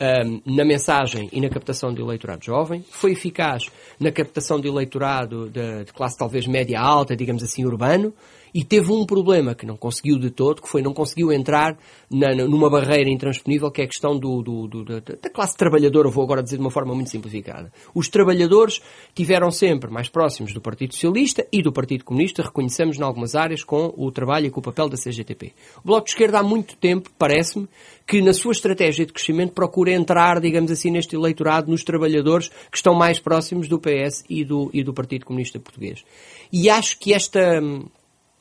um, 0.00 0.56
na 0.56 0.64
mensagem 0.64 1.28
e 1.32 1.40
na 1.40 1.48
captação 1.48 1.92
de 1.92 2.00
eleitorado 2.00 2.44
jovem, 2.44 2.84
foi 2.90 3.12
eficaz 3.12 3.70
na 3.98 4.10
captação 4.10 4.60
de 4.60 4.68
eleitorado 4.68 5.48
de, 5.48 5.84
de 5.84 5.92
classe 5.92 6.16
talvez 6.16 6.46
média 6.46 6.80
alta, 6.80 7.16
digamos 7.16 7.42
assim, 7.42 7.64
urbano, 7.64 8.12
e 8.54 8.64
teve 8.64 8.92
um 8.92 9.04
problema 9.04 9.54
que 9.54 9.66
não 9.66 9.76
conseguiu 9.76 10.18
de 10.18 10.30
todo, 10.30 10.62
que 10.62 10.68
foi 10.68 10.82
não 10.82 10.92
conseguiu 10.92 11.32
entrar 11.32 11.78
na, 12.10 12.34
numa 12.34 12.70
barreira 12.70 13.10
intransponível, 13.10 13.70
que 13.70 13.82
é 13.82 13.84
a 13.84 13.88
questão 13.88 14.18
do, 14.18 14.42
do, 14.42 14.66
do, 14.66 14.84
da, 14.84 15.30
classe 15.30 15.56
trabalhadora, 15.56 16.08
vou 16.08 16.24
agora 16.24 16.42
dizer 16.42 16.56
de 16.56 16.62
uma 16.62 16.70
forma 16.70 16.94
muito 16.94 17.10
simplificada. 17.10 17.72
Os 17.94 18.08
trabalhadores 18.08 18.80
tiveram 19.14 19.50
sempre 19.50 19.90
mais 19.90 20.08
próximos 20.08 20.52
do 20.52 20.60
Partido 20.60 20.94
Socialista 20.94 21.46
e 21.52 21.62
do 21.62 21.72
Partido 21.72 22.04
Comunista, 22.04 22.42
reconhecemos 22.42 22.98
em 22.98 23.02
algumas 23.02 23.34
áreas 23.34 23.62
com 23.62 23.92
o 23.96 24.10
trabalho 24.10 24.46
e 24.46 24.50
com 24.50 24.60
o 24.60 24.62
papel 24.62 24.88
da 24.88 24.96
CGTP. 24.96 25.52
O 25.78 25.86
Bloco 25.86 26.04
de 26.04 26.10
Esquerda 26.10 26.38
há 26.38 26.42
muito 26.42 26.76
tempo, 26.76 27.10
parece-me, 27.18 27.68
que 28.06 28.22
na 28.22 28.32
sua 28.32 28.52
estratégia 28.52 29.04
de 29.04 29.12
crescimento 29.12 29.52
procura 29.52 29.92
entrar, 29.92 30.40
digamos 30.40 30.70
assim, 30.70 30.90
neste 30.90 31.14
eleitorado, 31.14 31.70
nos 31.70 31.84
trabalhadores 31.84 32.48
que 32.48 32.76
estão 32.76 32.94
mais 32.94 33.20
próximos 33.20 33.68
do 33.68 33.78
PS 33.78 34.24
e 34.30 34.44
do, 34.44 34.70
e 34.72 34.82
do 34.82 34.94
Partido 34.94 35.26
Comunista 35.26 35.60
Português. 35.60 36.02
E 36.50 36.70
acho 36.70 36.98
que 36.98 37.12
esta, 37.12 37.60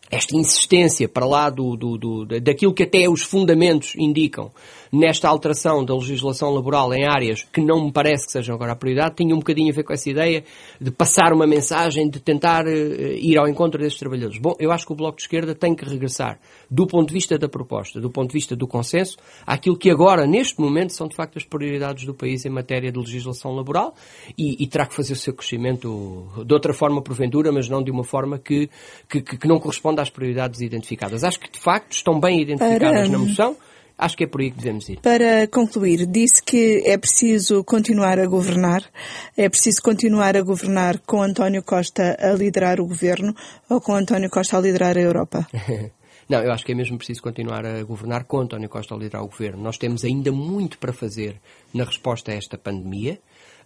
esta 0.10 0.36
insistência 0.36 1.08
para 1.08 1.26
lá 1.26 1.50
do, 1.50 1.76
do, 1.76 1.98
do, 1.98 2.26
daquilo 2.40 2.74
que 2.74 2.84
até 2.84 3.10
os 3.10 3.22
fundamentos 3.22 3.94
indicam 3.98 4.52
nesta 4.92 5.28
alteração 5.28 5.84
da 5.84 5.94
legislação 5.94 6.52
laboral 6.52 6.94
em 6.94 7.06
áreas 7.06 7.44
que 7.44 7.62
não 7.62 7.86
me 7.86 7.92
parece 7.92 8.26
que 8.26 8.32
sejam 8.32 8.56
agora 8.56 8.74
a 8.74 8.76
prioridade, 8.76 9.16
tinha 9.16 9.34
um 9.34 9.40
bocadinho 9.40 9.72
a 9.72 9.76
ver 9.76 9.84
com 9.84 9.94
essa 9.94 10.10
ideia 10.10 10.44
de 10.80 10.92
passar 10.92 11.34
uma 11.34 11.48
mensagem, 11.48 12.10
de 12.10 12.20
tentar 12.20 12.66
uh, 12.66 12.70
ir 12.70 13.38
ao 13.38 13.48
encontro 13.48 13.82
desses 13.82 14.00
trabalhadores. 14.00 14.40
Bom, 14.40 14.56
eu 14.60 14.72
acho 14.72 14.86
que 14.86 14.94
o 14.94 14.96
Bloco 14.96 15.18
de 15.18 15.24
Esquerda 15.24 15.54
tem 15.56 15.76
que 15.76 15.86
regressar, 15.86 16.40
do 16.70 16.88
ponto 16.88 17.08
de 17.08 17.14
vista 17.14 17.38
da 17.38 17.48
proposta, 17.48 18.00
do 18.00 18.10
ponto 18.10 18.30
de 18.30 18.34
vista 18.34 18.56
do 18.56 18.68
consenso, 18.68 19.18
àquilo 19.46 19.78
que 19.78 19.90
agora, 19.90 20.26
neste 20.26 20.60
momento, 20.60 20.94
são 20.94 21.08
de 21.08 21.16
facto 21.16 21.38
as 21.38 21.44
prioridades 21.44 22.06
do 22.06 22.14
país 22.14 22.46
em 22.46 22.50
matéria 22.50 22.92
de 22.92 23.00
legislação 23.00 23.56
laboral 23.56 23.94
e, 24.38 24.64
e 24.64 24.68
terá 24.68 24.86
que 24.86 24.96
fazer 24.96 25.14
o 25.14 25.16
seu 25.16 25.34
crescimento 25.34 26.28
de 26.46 26.54
outra 26.54 26.74
forma, 26.74 27.02
porventura, 27.02 27.52
mas 27.52 27.70
não 27.70 27.84
de 27.84 27.92
uma 27.92 28.04
forma 28.04 28.38
que, 28.38 28.70
que, 29.10 29.22
que 29.22 29.48
não 29.48 29.60
corresponda 29.60 30.02
às 30.02 30.10
prioridades 30.10 30.62
identificadas. 30.62 31.24
Acho 31.24 31.40
que, 31.40 31.52
de 31.52 31.60
facto, 31.60 31.92
estão 31.92 32.20
bem 32.20 32.42
identificadas 32.42 33.10
na 33.10 33.18
moção. 33.18 33.56
Acho 33.98 34.16
que 34.16 34.26
é 34.26 34.28
por 34.28 34.42
aí 34.42 34.52
que 34.52 34.58
devemos 34.58 34.88
ir. 34.90 35.00
Para 35.00 35.48
concluir, 35.48 36.06
disse 36.06 36.44
que 36.44 36.84
é 36.86 36.98
preciso 36.98 37.64
continuar 37.64 38.20
a 38.20 38.28
governar, 38.28 38.84
é 39.36 39.50
preciso 39.50 39.82
continuar 39.82 40.38
a 40.38 40.42
governar 40.42 41.00
com 41.00 41.24
António 41.24 41.64
Costa 41.64 42.16
a 42.20 42.32
liderar 42.34 42.80
o 42.80 42.86
governo 42.86 43.34
ou 43.68 43.82
com 43.82 43.96
António 43.96 44.30
Costa 44.30 44.58
a 44.58 44.62
liderar 44.62 44.98
a 44.98 45.02
Europa? 45.02 45.48
Não, 46.30 46.44
eu 46.44 46.52
acho 46.52 46.66
que 46.66 46.74
é 46.74 46.76
mesmo 46.76 46.98
preciso 46.98 47.22
continuar 47.22 47.66
a 47.66 47.82
governar 47.84 48.26
com 48.26 48.42
António 48.42 48.68
Costa 48.68 48.94
a 48.94 48.98
liderar 48.98 49.24
o 49.24 49.30
governo. 49.30 49.64
Nós 49.64 49.78
temos 49.78 50.04
ainda 50.04 50.32
muito 50.32 50.78
para 50.78 50.92
fazer 50.92 51.40
na 51.74 51.86
resposta 51.86 52.32
a 52.32 52.36
esta 52.36 52.58
pandemia. 52.58 53.18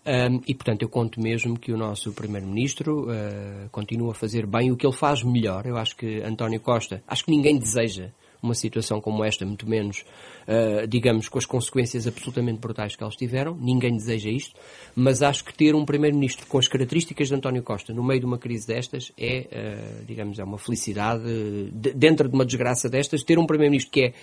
Um, 0.05 0.41
e, 0.47 0.55
portanto, 0.55 0.81
eu 0.83 0.89
conto 0.89 1.19
mesmo 1.19 1.57
que 1.59 1.71
o 1.71 1.77
nosso 1.77 2.11
Primeiro-Ministro 2.13 3.07
uh, 3.09 3.69
continua 3.71 4.11
a 4.11 4.15
fazer 4.15 4.45
bem 4.45 4.71
o 4.71 4.77
que 4.77 4.85
ele 4.85 4.95
faz 4.95 5.23
melhor. 5.23 5.65
Eu 5.65 5.77
acho 5.77 5.95
que 5.95 6.21
António 6.21 6.59
Costa, 6.59 7.03
acho 7.07 7.25
que 7.25 7.31
ninguém 7.31 7.57
deseja 7.57 8.11
uma 8.41 8.53
situação 8.53 8.99
como 8.99 9.23
esta, 9.23 9.45
muito 9.45 9.67
menos, 9.69 10.03
uh, 10.47 10.87
digamos, 10.87 11.29
com 11.29 11.37
as 11.37 11.45
consequências 11.45 12.07
absolutamente 12.07 12.59
brutais 12.59 12.95
que 12.95 13.03
elas 13.03 13.15
tiveram. 13.15 13.55
Ninguém 13.55 13.95
deseja 13.95 14.29
isto, 14.29 14.59
mas 14.95 15.21
acho 15.21 15.43
que 15.45 15.53
ter 15.53 15.75
um 15.75 15.85
Primeiro-Ministro 15.85 16.45
com 16.47 16.57
as 16.57 16.67
características 16.67 17.27
de 17.27 17.35
António 17.35 17.63
Costa 17.63 17.93
no 17.93 18.03
meio 18.03 18.19
de 18.19 18.25
uma 18.25 18.37
crise 18.37 18.67
destas 18.67 19.11
é, 19.17 19.47
uh, 19.51 20.05
digamos, 20.05 20.39
é 20.39 20.43
uma 20.43 20.57
felicidade. 20.57 21.23
De, 21.71 21.93
dentro 21.93 22.27
de 22.27 22.33
uma 22.33 22.45
desgraça 22.45 22.89
destas, 22.89 23.23
ter 23.23 23.37
um 23.37 23.45
Primeiro-Ministro 23.45 23.91
que 23.91 24.05
é 24.05 24.13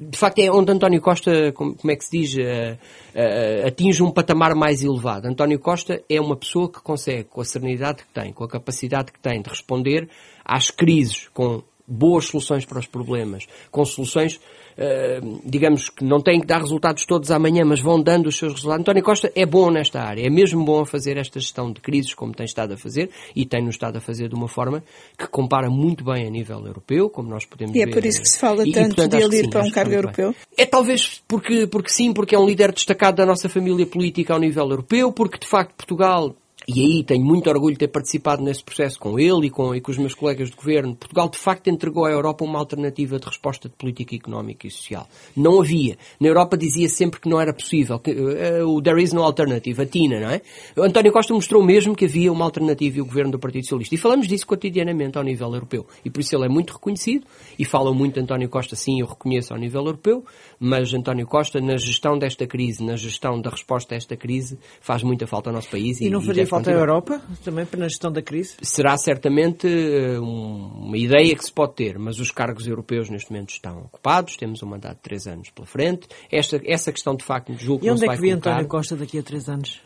de 0.00 0.16
facto 0.16 0.38
é 0.38 0.50
onde 0.50 0.72
António 0.72 0.98
Costa, 1.02 1.52
como, 1.52 1.76
é 1.90 1.94
que 1.94 2.04
se 2.06 2.18
diz, 2.18 2.34
uh, 2.34 3.66
atinge 3.66 4.02
um 4.02 4.10
patamar 4.10 4.54
mais 4.54 4.82
elevado. 4.82 5.26
António 5.26 5.58
Costa 5.58 6.02
é 6.08 6.18
uma 6.18 6.36
pessoa 6.36 6.72
que 6.72 6.80
consegue, 6.80 7.24
com 7.24 7.42
a 7.42 7.44
serenidade 7.44 8.04
que 8.04 8.08
tem, 8.08 8.32
com 8.32 8.42
a 8.42 8.48
capacidade 8.48 9.12
que 9.12 9.20
tem 9.20 9.42
de 9.42 9.50
responder 9.50 10.08
às 10.42 10.70
crises 10.70 11.28
com 11.28 11.62
boas 11.90 12.26
soluções 12.26 12.64
para 12.64 12.78
os 12.78 12.86
problemas, 12.86 13.46
com 13.70 13.84
soluções 13.84 14.40
uh, 14.80 15.40
digamos 15.44 15.90
que 15.90 16.04
não 16.04 16.20
têm 16.20 16.40
que 16.40 16.46
dar 16.46 16.60
resultados 16.60 17.04
todos 17.04 17.30
amanhã, 17.30 17.64
mas 17.64 17.80
vão 17.80 18.02
dando 18.02 18.28
os 18.28 18.36
seus 18.36 18.52
resultados. 18.54 18.80
António 18.80 19.02
Costa 19.02 19.32
é 19.34 19.44
bom 19.44 19.70
nesta 19.70 20.00
área, 20.00 20.26
é 20.26 20.30
mesmo 20.30 20.64
bom 20.64 20.80
a 20.80 20.86
fazer 20.86 21.16
esta 21.16 21.38
gestão 21.38 21.72
de 21.72 21.80
crises 21.80 22.14
como 22.14 22.32
tem 22.32 22.46
estado 22.46 22.74
a 22.74 22.76
fazer 22.76 23.10
e 23.34 23.44
tem-nos 23.44 23.74
estado 23.74 23.96
a 23.96 24.00
fazer 24.00 24.28
de 24.28 24.34
uma 24.34 24.48
forma 24.48 24.82
que 25.18 25.26
compara 25.26 25.68
muito 25.70 26.04
bem 26.04 26.26
a 26.26 26.30
nível 26.30 26.64
europeu, 26.66 27.10
como 27.10 27.28
nós 27.28 27.44
podemos 27.44 27.72
ver. 27.72 27.80
E 27.80 27.82
é 27.82 27.92
por 27.92 28.04
isso 28.04 28.20
que 28.20 28.28
se 28.28 28.38
fala 28.38 28.66
e, 28.66 28.72
tanto 28.72 28.92
e, 28.92 28.94
portanto, 28.94 29.16
de 29.16 29.24
ele 29.24 29.36
ir 29.36 29.44
sim, 29.44 29.50
para 29.50 29.62
um 29.62 29.70
cargo 29.70 29.92
europeu? 29.92 30.34
É 30.56 30.66
talvez 30.66 31.22
porque, 31.26 31.66
porque 31.66 31.90
sim, 31.90 32.12
porque 32.12 32.34
é 32.34 32.38
um 32.38 32.46
líder 32.46 32.72
destacado 32.72 33.16
da 33.16 33.26
nossa 33.26 33.48
família 33.48 33.86
política 33.86 34.32
ao 34.32 34.40
nível 34.40 34.68
europeu, 34.70 35.12
porque 35.12 35.38
de 35.38 35.46
facto 35.46 35.74
Portugal 35.74 36.34
e 36.68 36.80
aí 36.80 37.04
tenho 37.04 37.24
muito 37.24 37.48
orgulho 37.48 37.72
de 37.72 37.80
ter 37.80 37.88
participado 37.88 38.42
nesse 38.42 38.62
processo 38.62 38.98
com 38.98 39.18
ele 39.18 39.46
e 39.46 39.50
com, 39.50 39.74
e 39.74 39.80
com 39.80 39.90
os 39.90 39.98
meus 39.98 40.14
colegas 40.14 40.50
de 40.50 40.56
governo. 40.56 40.94
Portugal, 40.94 41.28
de 41.28 41.38
facto, 41.38 41.68
entregou 41.68 42.04
à 42.04 42.10
Europa 42.10 42.44
uma 42.44 42.58
alternativa 42.58 43.18
de 43.18 43.26
resposta 43.26 43.68
de 43.68 43.74
política 43.74 44.14
económica 44.14 44.66
e 44.66 44.70
social. 44.70 45.08
Não 45.34 45.60
havia. 45.60 45.96
Na 46.20 46.28
Europa 46.28 46.56
dizia 46.56 46.88
sempre 46.88 47.20
que 47.20 47.28
não 47.28 47.40
era 47.40 47.52
possível, 47.52 47.98
que, 47.98 48.12
uh, 48.12 48.68
o 48.68 48.82
there 48.82 49.02
is 49.02 49.12
no 49.12 49.22
alternative, 49.22 49.82
a 49.82 49.86
TINA, 49.86 50.20
não 50.20 50.30
é? 50.30 50.42
O 50.76 50.82
António 50.82 51.12
Costa 51.12 51.32
mostrou 51.32 51.64
mesmo 51.64 51.96
que 51.96 52.04
havia 52.04 52.30
uma 52.30 52.44
alternativa 52.44 52.98
e 52.98 53.00
o 53.00 53.06
governo 53.06 53.32
do 53.32 53.38
Partido 53.38 53.64
Socialista. 53.64 53.94
E 53.94 53.98
falamos 53.98 54.28
disso 54.28 54.46
cotidianamente 54.46 55.16
ao 55.16 55.24
nível 55.24 55.52
europeu. 55.52 55.86
E 56.04 56.10
por 56.10 56.20
isso 56.20 56.36
ele 56.36 56.44
é 56.44 56.48
muito 56.48 56.74
reconhecido 56.74 57.26
e 57.58 57.64
falam 57.64 57.94
muito 57.94 58.14
de 58.14 58.20
António 58.20 58.48
Costa, 58.48 58.76
sim, 58.76 59.00
eu 59.00 59.06
reconheço 59.06 59.52
ao 59.52 59.58
nível 59.58 59.80
europeu, 59.80 60.24
mas 60.58 60.92
António 60.92 61.26
Costa, 61.26 61.60
na 61.60 61.76
gestão 61.76 62.18
desta 62.18 62.46
crise, 62.46 62.84
na 62.84 62.96
gestão 62.96 63.40
da 63.40 63.50
resposta 63.50 63.94
a 63.94 63.96
esta 63.96 64.16
crise, 64.16 64.58
faz 64.80 65.02
muita 65.02 65.26
falta 65.26 65.50
ao 65.50 65.54
nosso 65.54 65.70
país. 65.70 66.00
E, 66.00 66.06
e 66.06 66.10
falta 66.50 66.70
à 66.70 66.74
Europa, 66.74 67.20
também 67.44 67.66
na 67.76 67.88
gestão 67.88 68.12
da 68.12 68.20
crise? 68.20 68.56
Será 68.62 68.96
certamente 68.96 69.66
eh, 69.66 70.18
uma 70.18 70.98
ideia 70.98 71.34
que 71.34 71.44
se 71.44 71.52
pode 71.52 71.74
ter, 71.74 71.98
mas 71.98 72.18
os 72.18 72.30
cargos 72.30 72.66
europeus 72.66 73.08
neste 73.08 73.30
momento 73.30 73.50
estão 73.50 73.82
ocupados, 73.82 74.36
temos 74.36 74.62
um 74.62 74.66
mandato 74.66 74.96
de 74.96 75.02
três 75.02 75.26
anos 75.26 75.50
pela 75.50 75.66
frente. 75.66 76.08
Esta, 76.30 76.60
essa 76.64 76.92
questão, 76.92 77.14
de 77.14 77.24
facto, 77.24 77.54
julgo 77.54 77.84
e 77.84 77.88
que 77.88 77.90
onde 77.90 78.04
é 78.04 78.08
que 78.08 78.20
vê 78.20 78.30
António 78.30 78.66
Costa 78.66 78.96
daqui 78.96 79.18
a 79.18 79.22
três 79.22 79.48
anos? 79.48 79.80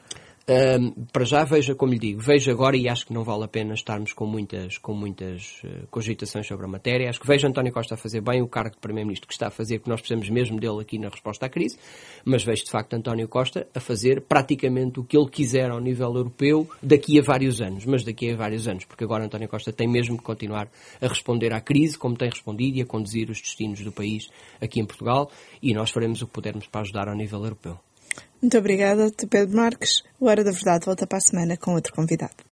Para 1.10 1.24
já, 1.24 1.42
veja 1.42 1.74
como 1.74 1.92
lhe 1.92 1.98
digo, 1.98 2.20
veja 2.20 2.52
agora 2.52 2.76
e 2.76 2.86
acho 2.86 3.06
que 3.06 3.14
não 3.14 3.24
vale 3.24 3.44
a 3.44 3.48
pena 3.48 3.72
estarmos 3.72 4.12
com 4.12 4.26
muitas, 4.26 4.76
com 4.76 4.92
muitas 4.92 5.62
uh, 5.64 5.86
cogitações 5.90 6.46
sobre 6.46 6.66
a 6.66 6.68
matéria. 6.68 7.08
Acho 7.08 7.18
que 7.18 7.26
vejo 7.26 7.46
António 7.46 7.72
Costa 7.72 7.94
a 7.94 7.96
fazer 7.96 8.20
bem 8.20 8.42
o 8.42 8.46
cargo 8.46 8.74
de 8.74 8.80
Primeiro-Ministro 8.80 9.26
que 9.26 9.32
está 9.32 9.46
a 9.46 9.50
fazer, 9.50 9.78
que 9.78 9.88
nós 9.88 10.00
precisamos 10.00 10.28
mesmo 10.28 10.60
dele 10.60 10.82
aqui 10.82 10.98
na 10.98 11.08
resposta 11.08 11.46
à 11.46 11.48
crise, 11.48 11.78
mas 12.24 12.44
vejo 12.44 12.64
de 12.64 12.70
facto 12.70 12.92
António 12.92 13.26
Costa 13.26 13.66
a 13.74 13.80
fazer 13.80 14.20
praticamente 14.20 15.00
o 15.00 15.04
que 15.04 15.16
ele 15.16 15.30
quiser 15.30 15.70
ao 15.70 15.80
nível 15.80 16.14
europeu 16.14 16.68
daqui 16.82 17.18
a 17.18 17.22
vários 17.22 17.62
anos, 17.62 17.86
mas 17.86 18.04
daqui 18.04 18.30
a 18.30 18.36
vários 18.36 18.68
anos, 18.68 18.84
porque 18.84 19.04
agora 19.04 19.24
António 19.24 19.48
Costa 19.48 19.72
tem 19.72 19.88
mesmo 19.88 20.18
que 20.18 20.24
continuar 20.24 20.68
a 21.00 21.08
responder 21.08 21.54
à 21.54 21.60
crise, 21.60 21.96
como 21.96 22.16
tem 22.16 22.28
respondido, 22.28 22.76
e 22.76 22.82
a 22.82 22.86
conduzir 22.86 23.30
os 23.30 23.40
destinos 23.40 23.80
do 23.80 23.92
país 23.92 24.28
aqui 24.60 24.78
em 24.78 24.84
Portugal, 24.84 25.30
e 25.62 25.72
nós 25.72 25.90
faremos 25.90 26.20
o 26.20 26.26
que 26.26 26.32
pudermos 26.32 26.66
para 26.66 26.82
ajudar 26.82 27.08
ao 27.08 27.16
nível 27.16 27.42
europeu. 27.42 27.78
Muito 28.40 28.58
obrigada, 28.58 29.10
Pedro 29.28 29.56
Marques. 29.56 30.02
O 30.20 30.26
Hora 30.26 30.44
da 30.44 30.50
Verdade 30.50 30.84
volta 30.84 31.06
para 31.06 31.18
a 31.18 31.20
semana 31.20 31.56
com 31.56 31.74
outro 31.74 31.94
convidado. 31.94 32.44